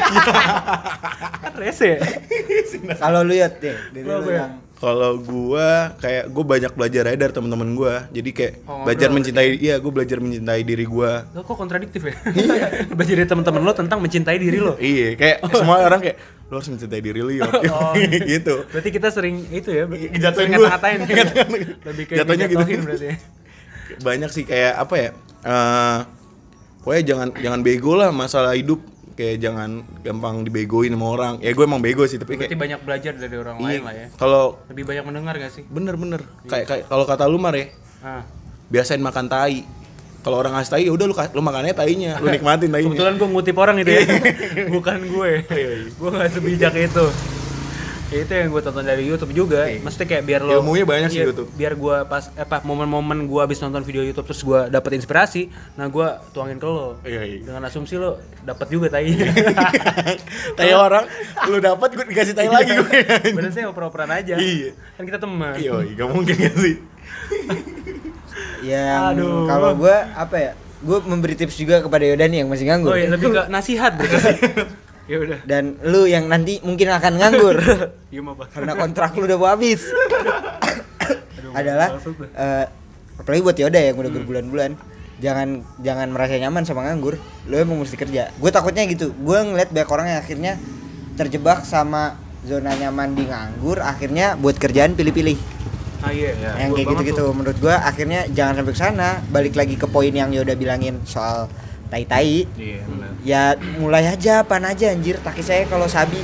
kan 1.44 1.54
rese 1.54 2.00
ya 2.80 2.96
kalau 2.96 3.22
lu 3.22 3.34
ya 3.34 3.48
deh 3.50 3.76
dari 3.92 4.02
lu 4.02 4.24
ya? 4.26 4.48
yang 4.48 4.52
Kalau 4.78 5.18
gua 5.18 5.98
kayak 5.98 6.30
gua 6.30 6.46
banyak 6.48 6.70
belajar 6.72 7.04
aja 7.04 7.18
dari 7.18 7.34
teman-teman 7.34 7.74
gua. 7.74 8.06
Jadi 8.08 8.30
kayak 8.30 8.54
Oh, 8.64 8.86
belajar 8.86 9.08
ngobrol. 9.08 9.18
mencintai 9.18 9.50
iya, 9.58 9.76
gua 9.78 9.92
belajar 9.92 10.18
mencintai 10.18 10.62
diri 10.62 10.86
gua. 10.86 11.26
lo 11.28 11.42
kok 11.42 11.56
kontradiktif 11.56 12.02
ya 12.04 12.14
belajar 12.94 13.16
dari 13.16 13.26
teman-teman 13.28 13.62
lo 13.62 13.74
tentang 13.74 13.98
mencintai 13.98 14.38
diri 14.38 14.58
lo 14.58 14.78
Iya, 14.78 15.14
kayak 15.14 15.38
semua 15.50 15.82
orang 15.82 15.98
kayak 16.00 16.18
lo 16.48 16.56
harus 16.56 16.70
mencintai 16.70 17.02
diri 17.02 17.20
lu 17.20 17.32
yuk. 17.34 17.50
Oh. 17.68 17.92
gitu. 18.32 18.70
berarti 18.70 18.90
kita 18.92 19.10
sering 19.10 19.50
itu 19.50 19.70
ya 19.70 19.84
Ngejatuhin 19.86 20.30
sering 20.46 20.50
gua. 20.54 20.70
ngata-ngatain 20.70 21.00
ya. 21.02 21.26
lebih 21.84 22.04
kayak 22.06 22.18
Jatuhnya 22.22 22.46
gitu. 22.46 22.84
berarti 22.86 23.06
ya. 23.08 23.16
Banyak 23.98 24.30
sih 24.30 24.44
kayak 24.44 24.74
apa 24.78 24.96
ya? 24.96 25.10
Eh 25.42 25.98
pokoknya 26.80 27.04
jangan 27.04 27.28
jangan 27.36 27.60
bego 27.62 27.94
lah 27.94 28.10
masalah 28.10 28.54
hidup. 28.54 28.80
Kayak 29.18 29.42
jangan 29.42 29.82
gampang 30.06 30.46
dibegoin 30.46 30.94
sama 30.94 31.08
orang. 31.10 31.34
Ya 31.42 31.50
gue 31.58 31.66
emang 31.66 31.82
bego 31.82 32.06
sih, 32.06 32.22
tapi 32.22 32.38
berarti 32.38 32.54
kayak 32.54 32.62
banyak 32.62 32.80
belajar 32.86 33.14
dari 33.18 33.36
orang 33.36 33.58
iya, 33.58 33.66
lain 33.66 33.82
lah 33.82 33.94
ya 33.98 34.08
Kalau 34.14 34.44
lebih 34.70 34.84
banyak 34.86 35.04
mendengar 35.10 35.34
gak 35.42 35.52
sih 35.58 35.64
bener-bener 35.66 36.22
kayak 36.46 36.66
kayak 36.70 36.84
kalau 36.86 37.04
kata 37.10 37.26
lu 37.26 37.42
Mar 37.42 37.58
ya, 37.58 37.74
ah. 38.06 38.22
biasain 38.70 39.02
makan 39.02 39.26
tai. 39.26 39.66
Kalau 40.22 40.44
orang 40.44 40.60
ngasih 40.60 40.72
tai 40.72 40.84
ya 40.86 40.92
udah 40.94 41.06
lu 41.10 41.16
lu 41.18 41.42
makannya 41.42 41.74
tainya, 41.74 42.22
lu 42.22 42.30
nikmatin 42.30 42.70
tainya. 42.70 42.94
kebetulan 42.94 43.16
gue 43.18 43.28
ngutip 43.32 43.58
orang 43.58 43.76
itu 43.82 43.92
ya 43.96 44.02
bukan 44.76 45.00
gue 45.10 45.32
gue 45.98 46.10
gak 46.14 46.30
sebijak 46.30 46.74
itu 46.78 47.06
Ya, 48.08 48.24
itu 48.24 48.32
yang 48.32 48.48
gue 48.48 48.62
tonton 48.62 48.82
dari 48.82 49.04
YouTube 49.04 49.36
juga 49.36 49.68
maksudnya 49.78 50.08
kayak 50.08 50.24
biar 50.24 50.40
lo 50.40 50.64
Ilmunya 50.64 50.84
banyak 50.84 51.10
sih 51.12 51.20
iya, 51.20 51.28
YouTube. 51.28 51.52
biar 51.52 51.76
gue 51.76 51.96
pas 52.08 52.24
eh, 52.30 52.40
apa 52.40 52.64
momen-momen 52.64 53.28
gue 53.28 53.42
abis 53.42 53.60
nonton 53.60 53.84
video 53.84 54.00
YouTube 54.00 54.24
terus 54.24 54.40
gue 54.42 54.60
dapet 54.68 54.96
inspirasi 54.96 55.52
nah 55.76 55.86
gue 55.86 56.08
tuangin 56.32 56.56
ke 56.56 56.64
lo 56.64 56.96
Iya, 57.04 57.22
iya. 57.22 57.38
dengan 57.44 57.68
asumsi 57.68 58.00
lo 58.00 58.16
dapet 58.42 58.72
juga 58.72 58.88
tai 58.88 59.12
tai 60.58 60.72
orang 60.72 61.04
lu 61.46 61.60
dapat 61.60 61.90
gue 61.94 62.06
dikasih 62.08 62.32
tai 62.32 62.48
lagi 62.48 62.72
gue. 62.74 63.00
Bener 63.36 63.52
saya 63.52 63.68
oper-operan 63.68 64.08
aja 64.10 64.40
Iya. 64.40 64.72
kan 64.96 65.04
kita 65.04 65.20
teman 65.20 65.60
Iya, 65.60 65.76
gak 65.94 66.08
mungkin 66.08 66.36
gak 66.38 66.56
sih? 66.56 66.76
yang 68.64 69.14
Aduh. 69.14 69.46
kalau 69.46 69.76
gua 69.76 70.08
apa 70.14 70.36
ya 70.38 70.52
gua 70.80 71.02
memberi 71.02 71.34
tips 71.34 71.58
juga 71.58 71.80
kepada 71.80 72.04
Yodan 72.04 72.32
yang 72.32 72.48
masih 72.48 72.68
nganggur 72.68 72.94
oh 72.94 72.98
iya 72.98 73.10
lebih 73.10 73.30
ke 73.30 73.42
nasihat 73.50 73.94
berarti 73.94 74.34
ya 75.08 75.18
udah. 75.18 75.40
Dan 75.44 75.80
lu 75.84 76.06
yang 76.06 76.28
nanti 76.28 76.60
mungkin 76.62 76.88
akan 76.92 77.14
nganggur. 77.18 77.58
Iya 78.08 78.24
karena 78.56 78.72
kontrak 78.80 79.20
lu 79.20 79.28
udah 79.28 79.36
mau 79.36 79.52
habis 79.52 79.84
adalah 81.52 81.98
maksud 81.98 82.14
gue. 82.16 82.30
eh, 82.32 82.66
apalagi 83.20 83.42
buat 83.44 83.58
Yoda 83.60 83.80
yang 83.82 83.98
udah 83.98 84.12
berbulan-bulan. 84.14 84.72
Jangan 85.18 85.66
jangan 85.82 86.08
merasa 86.14 86.38
nyaman 86.38 86.64
sama 86.64 86.86
nganggur. 86.86 87.18
Lu 87.50 87.56
emang 87.58 87.82
mesti 87.82 87.98
kerja. 87.98 88.30
Gue 88.38 88.48
takutnya 88.54 88.86
gitu. 88.86 89.12
Gue 89.18 89.42
ngeliat 89.42 89.74
banyak 89.74 89.90
orang 89.90 90.08
yang 90.14 90.20
akhirnya 90.22 90.54
terjebak 91.18 91.66
sama 91.66 92.16
zona 92.46 92.72
nyaman 92.78 93.12
di 93.12 93.26
nganggur 93.28 93.82
akhirnya 93.82 94.38
buat 94.38 94.56
kerjaan 94.56 94.94
pilih-pilih. 94.94 95.36
Ah 96.06 96.14
iya. 96.14 96.32
Yang 96.62 96.70
Gua 96.70 96.78
kayak 96.78 96.88
gitu-gitu. 96.94 97.24
tuh. 97.26 97.32
menurut 97.34 97.58
gua 97.58 97.76
akhirnya 97.82 98.30
jangan 98.30 98.62
sampai 98.62 98.74
ke 98.78 98.80
sana. 98.80 99.10
Balik 99.34 99.58
lagi 99.58 99.76
ke 99.76 99.90
poin 99.90 100.14
yang 100.14 100.30
Yoda 100.30 100.54
bilangin 100.54 101.02
soal 101.04 101.50
tai-tai. 101.88 102.46
Iya 102.54 102.80
benar. 102.84 103.10
Ya 103.22 103.44
mulai 103.76 104.04
aja 104.06 104.42
pan 104.42 104.64
aja 104.64 104.90
anjir. 104.90 105.18
Taki 105.18 105.42
saya 105.42 105.64
kalau 105.66 105.86
sabi 105.86 106.20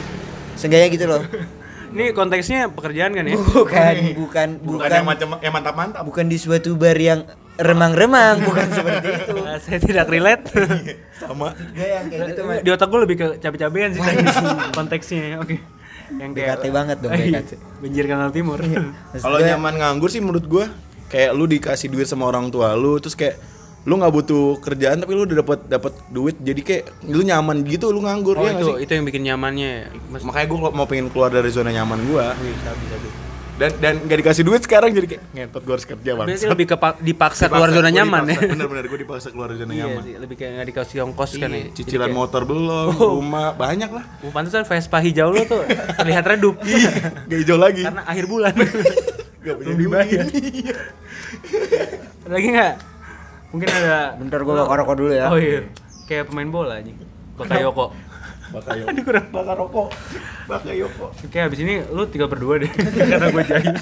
Seenggaknya 0.54 0.88
gitu 0.90 1.06
loh. 1.06 1.24
Ini 1.94 2.10
konteksnya 2.12 2.68
pekerjaan 2.68 3.12
kan 3.12 3.22
ya? 3.24 3.38
Bukan 3.38 3.54
bukan 3.54 3.96
Bukan, 4.16 4.50
bukan. 4.66 4.90
yang 4.92 5.06
macam 5.06 5.28
yang 5.40 5.54
mantap-mantap. 5.54 6.02
bukan 6.04 6.26
di 6.26 6.38
suatu 6.38 6.74
bar 6.74 6.96
yang 6.96 7.22
remang-remang 7.56 8.42
bukan 8.42 8.66
seperti 8.68 9.08
itu. 9.20 9.34
Saya 9.60 9.80
tidak 9.80 10.06
relate. 10.08 10.42
Sama. 11.22 11.54
Yang 11.72 12.06
kayak 12.08 12.28
gitu 12.30 12.42
di 12.60 12.70
otak 12.70 12.88
gue 12.88 13.00
lebih 13.00 13.16
ke 13.16 13.28
cabe-cabean 13.38 13.90
sih 13.92 14.02
tadi 14.02 14.26
konteksnya 14.72 15.38
oke. 15.38 15.58
Yang 16.14 16.32
BKT 16.36 16.64
banget 16.70 16.98
dong, 17.00 17.10
Iya, 17.12 17.42
BKT. 17.42 17.52
banjir 17.80 18.06
kanal 18.06 18.30
timur. 18.30 18.60
Maksud 18.60 19.22
Kalau 19.22 19.40
nyaman 19.40 19.74
nganggur 19.76 20.10
sih 20.10 20.20
menurut 20.20 20.46
gua 20.46 20.66
kayak 21.08 21.30
lu 21.32 21.46
dikasih 21.46 21.88
duit 21.88 22.06
sama 22.06 22.26
orang 22.26 22.50
tua 22.50 22.74
lu 22.74 22.98
terus 22.98 23.14
kayak 23.14 23.38
lu 23.84 24.00
nggak 24.00 24.14
butuh 24.16 24.64
kerjaan 24.64 25.04
tapi 25.04 25.12
lu 25.12 25.28
udah 25.28 25.44
dapat 25.44 25.60
dapat 25.68 25.94
duit 26.08 26.40
jadi 26.40 26.62
kayak 26.64 26.84
lu 27.12 27.20
nyaman 27.20 27.68
gitu 27.68 27.92
lu 27.92 28.00
nganggur 28.00 28.40
oh 28.40 28.48
ya 28.48 28.56
nggak 28.56 28.64
itu 28.64 28.68
sih? 28.72 28.84
itu 28.88 28.92
yang 28.96 29.06
bikin 29.06 29.22
nyamannya 29.28 29.72
Mas, 30.08 30.24
Makanya 30.24 30.48
gua 30.48 30.60
mau 30.72 30.88
pengen 30.88 31.12
keluar 31.12 31.28
dari 31.28 31.52
zona 31.52 31.76
nyaman 31.76 32.00
bisa 32.00 32.32
bisa 32.40 32.96
dan 33.54 33.70
dan 33.78 33.94
gak 34.10 34.18
dikasih 34.18 34.44
duit 34.50 34.66
sekarang 34.66 34.90
jadi 34.90 35.08
kayak 35.14 35.24
ngentot 35.30 35.62
gua 35.62 35.74
harus 35.78 35.86
kerja 35.86 36.12
bang. 36.18 36.26
Berarti 36.26 36.48
lebih 36.50 36.66
ke 36.74 36.78
dipaksa 37.06 37.44
keluar 37.54 37.70
zona 37.70 37.90
nyaman 37.94 38.22
ya 38.26 38.40
Bener-bener 38.42 38.86
gua 38.90 39.00
dipaksa 39.06 39.28
keluar 39.30 39.54
zona 39.54 39.72
Iya 39.78 39.86
nyaman. 39.86 40.02
sih, 40.02 40.14
lebih 40.18 40.36
kayak 40.42 40.52
nggak 40.58 40.68
dikasih 40.74 40.98
ongkos 41.06 41.32
kan 41.38 41.50
ya. 41.54 41.54
Iya, 41.54 41.64
Jadi 41.70 41.78
cicilan 41.78 42.10
kayak, 42.10 42.18
motor 42.18 42.42
belum, 42.50 42.88
rumah 42.98 43.54
banyak 43.54 43.90
lah. 43.94 44.04
Oh, 44.26 44.34
pantesan 44.34 44.66
Vespa 44.66 44.98
hijau 45.06 45.30
lo 45.30 45.46
tuh 45.46 45.62
terlihat 45.70 46.24
redup. 46.26 46.58
Gak 47.30 47.40
hijau 47.46 47.58
lagi. 47.62 47.86
Karena 47.86 48.02
akhir 48.10 48.26
bulan. 48.26 48.54
Gak 49.46 49.56
punya 49.60 49.76
dibayar. 49.78 50.26
lagi 52.34 52.48
nggak? 52.56 52.74
Mungkin 53.54 53.70
ada. 53.70 54.18
bentar 54.18 54.42
gua 54.42 54.54
bakar 54.60 54.82
rokok 54.82 54.96
dulu 54.98 55.12
ya 55.14 55.30
Oh 55.30 55.38
iya. 55.38 55.62
Kayak 56.04 56.28
pemain 56.28 56.50
bola 56.50 56.74
aja. 56.76 56.90
Bakayoko. 57.34 57.94
Bakayoko. 58.52 58.88
Aduh 58.90 59.04
kurang. 59.04 59.26
Bakar 59.30 59.56
rokok. 59.56 59.88
Bakayoko. 60.46 61.06
Oke, 61.16 61.38
abis 61.40 61.60
ini 61.60 61.86
lu 61.88 62.04
tinggal 62.06 62.28
berdua 62.28 62.58
deh. 62.58 62.72
Karena 63.10 63.30
gue 63.30 63.44
jahil. 63.44 63.76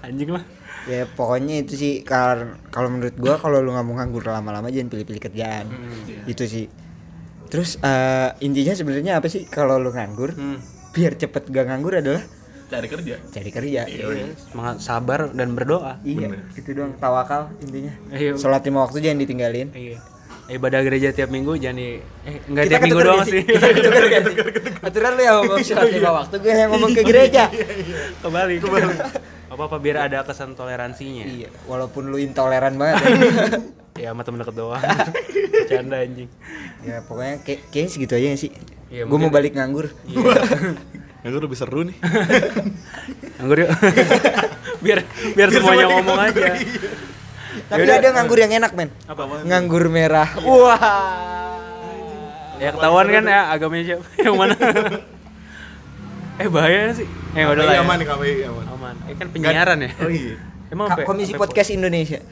Anjing 0.00 0.30
lah. 0.30 0.44
ya 0.86 1.04
pokoknya 1.04 1.60
itu 1.60 1.76
sih 1.76 1.94
kar 2.00 2.56
kalau 2.68 2.88
menurut 2.88 3.12
gua 3.14 3.36
kalau 3.36 3.60
lu 3.60 3.70
nggak 3.70 3.84
mau 3.84 3.94
nganggur 3.94 4.24
lama-lama 4.24 4.72
jangan 4.72 4.88
pilih-pilih 4.88 5.20
kerjaan 5.20 5.68
itu 6.24 6.48
sih 6.48 6.64
terus 7.44 7.76
eh, 7.78 8.32
intinya 8.40 8.72
sebenarnya 8.72 9.20
apa 9.20 9.28
sih 9.28 9.44
kalau 9.44 9.76
lu 9.76 9.92
nganggur 9.92 10.32
Hmm. 10.32 10.56
biar 10.88 11.12
cepet 11.12 11.44
gak 11.46 11.68
nganggur 11.68 11.92
adalah 11.92 12.24
Cari 12.68 12.84
kerja. 12.86 13.14
cari 13.26 13.50
kerja 13.50 13.80
Iya, 13.84 14.28
Semangat 14.38 14.76
sabar 14.78 15.32
dan 15.32 15.52
berdoa. 15.52 15.96
iya 16.02 16.28
itu 16.52 16.70
doang 16.70 16.92
tawakal 16.94 17.48
intinya 17.60 17.92
Ayo. 18.10 18.36
sholat 18.36 18.60
lima 18.62 18.84
waktu 18.84 19.00
jangan 19.00 19.18
ditinggalin 19.18 19.68
Iya. 19.72 19.96
Ibadah 20.48 20.80
gereja 20.80 21.08
tiap 21.10 21.28
minggu 21.28 21.56
jangan 21.56 21.76
di 21.76 22.00
eh 22.24 22.36
enggak 22.44 22.64
Kita 22.64 22.70
tiap 22.70 22.82
minggu 22.82 23.00
doang 23.02 23.18
gak 23.18 23.28
sih. 23.30 23.42
Kita? 23.44 24.30
Aturan 24.86 25.10
lu 25.12 25.22
yang 25.22 25.36
ngomong 25.38 25.60
sholat 25.60 25.88
lima 25.90 26.10
waktu, 26.14 26.34
gue 26.38 26.48
yang 26.50 26.70
ngomong 26.70 26.90
ke 26.90 27.02
gereja 27.02 27.44
Kembali. 28.18 28.54
Kembali. 28.58 28.84
Apa 29.48 29.62
apa 29.64 29.76
biar 29.76 29.96
ada 30.02 30.20
kesan 30.22 30.52
toleransinya. 30.52 31.24
Iya, 31.24 31.48
walaupun 31.64 32.08
lu 32.08 32.16
intoleran 32.16 32.76
banget 32.76 32.96
ya. 32.98 33.08
Ya 33.98 34.08
sama 34.08 34.22
temen 34.22 34.38
deket 34.38 34.54
doang. 34.54 34.78
Canda 35.66 35.98
anjing. 35.98 36.30
Ya 36.80 37.02
pokoknya 37.02 37.42
kayak 37.42 37.60
kayaknya 37.68 37.90
segitu 37.90 38.14
aja 38.14 38.28
sih? 38.38 38.52
Iya, 38.88 39.04
gue 39.04 39.18
mau 39.18 39.28
balik 39.28 39.52
nganggur 39.52 39.90
Nganggur 41.22 41.42
lebih 41.44 41.58
seru 41.58 41.80
nih. 41.82 41.96
Anggur 43.42 43.56
yuk. 43.58 43.70
biar 44.84 45.02
biar 45.34 45.48
semuanya 45.50 45.86
ngomong 45.90 46.18
aja. 46.22 46.54
Tapi 47.68 47.82
Yaudah. 47.82 47.98
ada 47.98 48.08
nganggur 48.14 48.38
yang 48.38 48.52
enak 48.54 48.72
men 48.78 48.88
Apa? 49.10 49.42
Nganggur 49.42 49.90
merah 49.90 50.30
Wah 50.46 50.78
Ya 52.62 52.70
ketahuan 52.70 53.10
kan 53.10 53.24
ya 53.26 53.50
agamanya 53.50 53.84
siapa? 53.84 54.04
Yang 54.24 54.34
mana? 54.38 54.54
eh 56.38 56.46
bahaya 56.46 56.94
sih. 56.94 57.06
Eh 57.34 57.42
udah 57.42 57.64
lah. 57.66 57.74
ya. 57.74 57.82
aman 57.82 57.96
nih 57.98 58.06
KPI 58.06 58.34
aman. 58.46 58.64
Aman. 58.78 58.94
Eh 59.10 59.14
kan 59.18 59.26
penyiaran 59.30 59.78
ya. 59.82 59.90
Oh 59.98 60.10
iya. 60.10 60.38
Emang 60.70 60.86
Ka- 60.86 61.02
apa? 61.02 61.06
Komisi 61.06 61.34
Podcast 61.34 61.70
Indonesia 61.74 62.22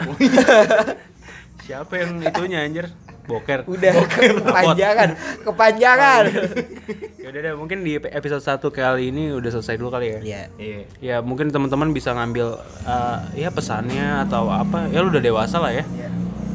Siapa 1.62 1.94
yang 1.98 2.22
itunya 2.22 2.62
anjir? 2.62 2.86
Boker 3.26 3.66
Udah 3.66 3.92
kepanjangan, 4.06 5.08
kepanjangan. 5.42 6.24
ya 7.22 7.26
udah 7.26 7.40
deh 7.42 7.52
mungkin 7.52 7.82
di 7.82 7.98
episode 7.98 8.38
1 8.40 8.62
kali 8.70 9.10
ini 9.10 9.30
udah 9.30 9.50
selesai 9.50 9.74
dulu 9.74 9.90
kali 9.90 10.06
ya 10.08 10.18
Iya. 10.18 10.42
Iya. 10.56 10.80
ya 11.00 11.16
mungkin 11.20 11.50
teman-teman 11.50 11.90
bisa 11.90 12.10
ngambil 12.12 12.54
eh, 12.82 13.18
ya 13.36 13.50
pesannya 13.50 14.22
atau 14.22 14.46
apa 14.46 14.86
ya 14.88 15.00
lu 15.00 15.10
udah 15.10 15.18
dewasa 15.20 15.58
lah 15.58 15.70
ya 15.70 15.82
Iya. 15.84 16.08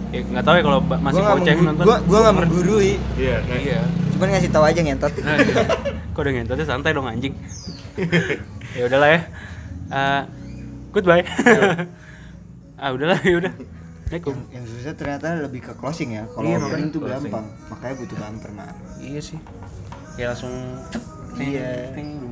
ya 0.09 0.19
nggak 0.25 0.43
tahu 0.43 0.55
ya 0.55 0.63
kalau 0.63 0.79
masih 0.81 1.19
Gua 1.19 1.27
yang 1.27 1.37
menggu- 1.37 1.67
nonton 1.67 1.83
Gua 1.83 1.97
gua 2.01 2.19
nggak 2.21 2.35
menggurui. 2.37 2.93
Iya, 3.15 3.35
kayak 3.41 3.61
iya 3.61 3.79
Cuman 4.11 4.27
ngasih 4.29 4.49
tahu 4.49 4.63
aja 4.63 4.79
ngentot. 4.79 5.13
Nah, 5.17 5.35
iya. 5.35 5.63
kok 6.07 6.19
udah 6.19 6.31
ngentotnya 6.31 6.65
santai 6.65 6.91
dong 6.91 7.05
anjing 7.05 7.33
ya 8.77 8.83
udahlah 8.85 9.09
ya 9.09 9.21
Eh, 9.91 10.21
goodbye 10.89 11.23
ah 12.79 12.89
udahlah 12.89 13.19
ya 13.19 13.35
udah 13.37 13.53
Assalamualaikum 14.11 14.51
Yang 14.51 14.65
susah 14.75 14.93
ternyata 14.93 15.27
lebih 15.39 15.61
ke 15.63 15.73
closing 15.73 16.09
ya. 16.11 16.27
Kalau 16.27 16.43
Iya, 16.43 16.59
opening 16.59 16.91
tuh 16.91 16.99
closing. 16.99 17.31
gampang. 17.31 17.45
Makanya 17.71 17.95
butuh 17.95 18.17
bumper 18.19 18.51
mah. 18.51 18.71
iya 18.99 19.21
sih 19.23 19.39
ya 20.13 20.25
langsung 20.27 20.51
Iya. 21.33 21.95
ting, 21.95 22.11
ting, 22.19 22.30